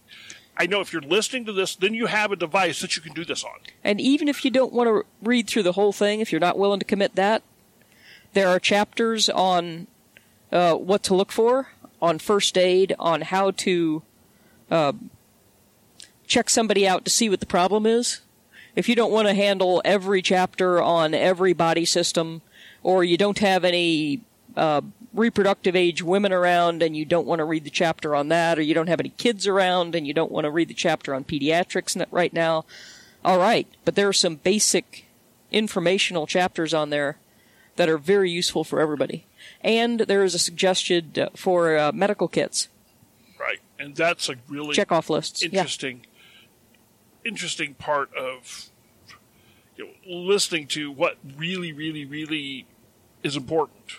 I 0.56 0.66
know 0.66 0.80
if 0.80 0.92
you're 0.92 1.02
listening 1.02 1.44
to 1.46 1.52
this, 1.52 1.76
then 1.76 1.92
you 1.92 2.06
have 2.06 2.32
a 2.32 2.36
device 2.36 2.80
that 2.80 2.96
you 2.96 3.02
can 3.02 3.12
do 3.12 3.24
this 3.24 3.44
on. 3.44 3.58
And 3.84 4.00
even 4.00 4.26
if 4.26 4.44
you 4.44 4.50
don't 4.50 4.72
want 4.72 4.88
to 4.88 5.04
read 5.22 5.48
through 5.48 5.64
the 5.64 5.72
whole 5.72 5.92
thing, 5.92 6.20
if 6.20 6.32
you're 6.32 6.40
not 6.40 6.58
willing 6.58 6.78
to 6.78 6.86
commit 6.86 7.14
that, 7.14 7.42
there 8.32 8.48
are 8.48 8.58
chapters 8.58 9.28
on 9.28 9.86
uh, 10.50 10.74
what 10.74 11.02
to 11.04 11.14
look 11.14 11.30
for, 11.30 11.68
on 12.00 12.18
first 12.18 12.56
aid, 12.56 12.94
on 12.98 13.22
how 13.22 13.50
to 13.50 14.02
uh, 14.70 14.92
check 16.26 16.48
somebody 16.48 16.86
out 16.86 17.04
to 17.04 17.10
see 17.10 17.28
what 17.28 17.40
the 17.40 17.46
problem 17.46 17.86
is. 17.86 18.20
If 18.74 18.88
you 18.88 18.94
don't 18.94 19.12
want 19.12 19.28
to 19.28 19.34
handle 19.34 19.82
every 19.84 20.22
chapter 20.22 20.82
on 20.82 21.14
every 21.14 21.52
body 21.52 21.84
system, 21.84 22.42
or 22.82 23.04
you 23.04 23.16
don't 23.16 23.38
have 23.38 23.64
any 23.64 24.20
uh, 24.56 24.82
reproductive 25.12 25.74
age 25.74 26.02
women 26.02 26.32
around 26.32 26.82
and 26.82 26.96
you 26.96 27.04
don't 27.04 27.26
want 27.26 27.38
to 27.40 27.44
read 27.44 27.64
the 27.64 27.70
chapter 27.70 28.14
on 28.14 28.28
that, 28.28 28.58
or 28.58 28.62
you 28.62 28.74
don't 28.74 28.88
have 28.88 29.00
any 29.00 29.10
kids 29.10 29.46
around 29.46 29.94
and 29.94 30.06
you 30.06 30.14
don't 30.14 30.32
want 30.32 30.44
to 30.44 30.50
read 30.50 30.68
the 30.68 30.74
chapter 30.74 31.14
on 31.14 31.24
pediatrics 31.24 32.04
right 32.10 32.32
now, 32.32 32.64
all 33.24 33.38
right. 33.38 33.66
But 33.84 33.94
there 33.94 34.08
are 34.08 34.12
some 34.12 34.36
basic 34.36 35.06
informational 35.50 36.26
chapters 36.26 36.74
on 36.74 36.90
there 36.90 37.18
that 37.76 37.88
are 37.88 37.98
very 37.98 38.30
useful 38.30 38.64
for 38.64 38.80
everybody. 38.80 39.26
And 39.60 40.00
there 40.00 40.24
is 40.24 40.34
a 40.34 40.38
suggestion 40.38 41.12
uh, 41.16 41.28
for 41.34 41.76
uh, 41.76 41.92
medical 41.92 42.28
kits. 42.28 42.68
Right. 43.38 43.60
And 43.78 43.94
that's 43.94 44.28
a 44.28 44.36
really 44.48 44.74
check 44.74 44.92
off 44.92 45.10
lists. 45.10 45.42
Interesting, 45.42 46.02
yeah. 46.04 47.30
interesting 47.30 47.74
part 47.74 48.14
of 48.14 48.70
you 49.76 49.86
know, 49.86 49.92
listening 50.06 50.66
to 50.68 50.90
what 50.90 51.18
really, 51.36 51.72
really, 51.72 52.04
really 52.04 52.66
is 53.22 53.36
important 53.36 53.92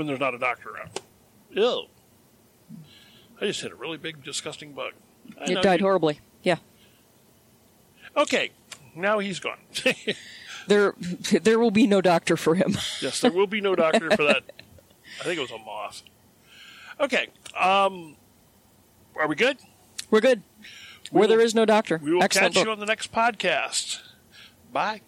when 0.00 0.06
there's 0.06 0.18
not 0.18 0.34
a 0.34 0.38
doctor 0.38 0.70
around. 0.70 0.98
Ew. 1.50 1.84
I 3.38 3.44
just 3.44 3.60
hit 3.60 3.70
a 3.70 3.74
really 3.74 3.98
big, 3.98 4.24
disgusting 4.24 4.72
bug. 4.72 4.94
I 5.38 5.52
it 5.52 5.62
died 5.62 5.80
you. 5.80 5.84
horribly. 5.84 6.20
Yeah. 6.42 6.56
Okay. 8.16 8.50
Now 8.96 9.18
he's 9.18 9.40
gone. 9.40 9.58
there, 10.68 10.94
there 11.42 11.58
will 11.58 11.70
be 11.70 11.86
no 11.86 12.00
doctor 12.00 12.38
for 12.38 12.54
him. 12.54 12.78
yes, 13.02 13.20
there 13.20 13.30
will 13.30 13.46
be 13.46 13.60
no 13.60 13.76
doctor 13.76 14.10
for 14.12 14.24
that. 14.24 14.42
I 15.20 15.24
think 15.24 15.36
it 15.36 15.42
was 15.42 15.50
a 15.50 15.58
moth. 15.58 16.02
Okay. 16.98 17.28
Um, 17.54 18.16
are 19.16 19.28
we 19.28 19.34
good? 19.34 19.58
We're 20.10 20.22
good. 20.22 20.42
Where 21.10 21.28
there 21.28 21.40
is 21.40 21.54
no 21.54 21.66
doctor. 21.66 22.00
We 22.02 22.14
will 22.14 22.22
Excellent 22.22 22.54
catch 22.54 22.60
book. 22.60 22.64
you 22.68 22.72
on 22.72 22.80
the 22.80 22.86
next 22.86 23.12
podcast. 23.12 24.00
Bye. 24.72 25.02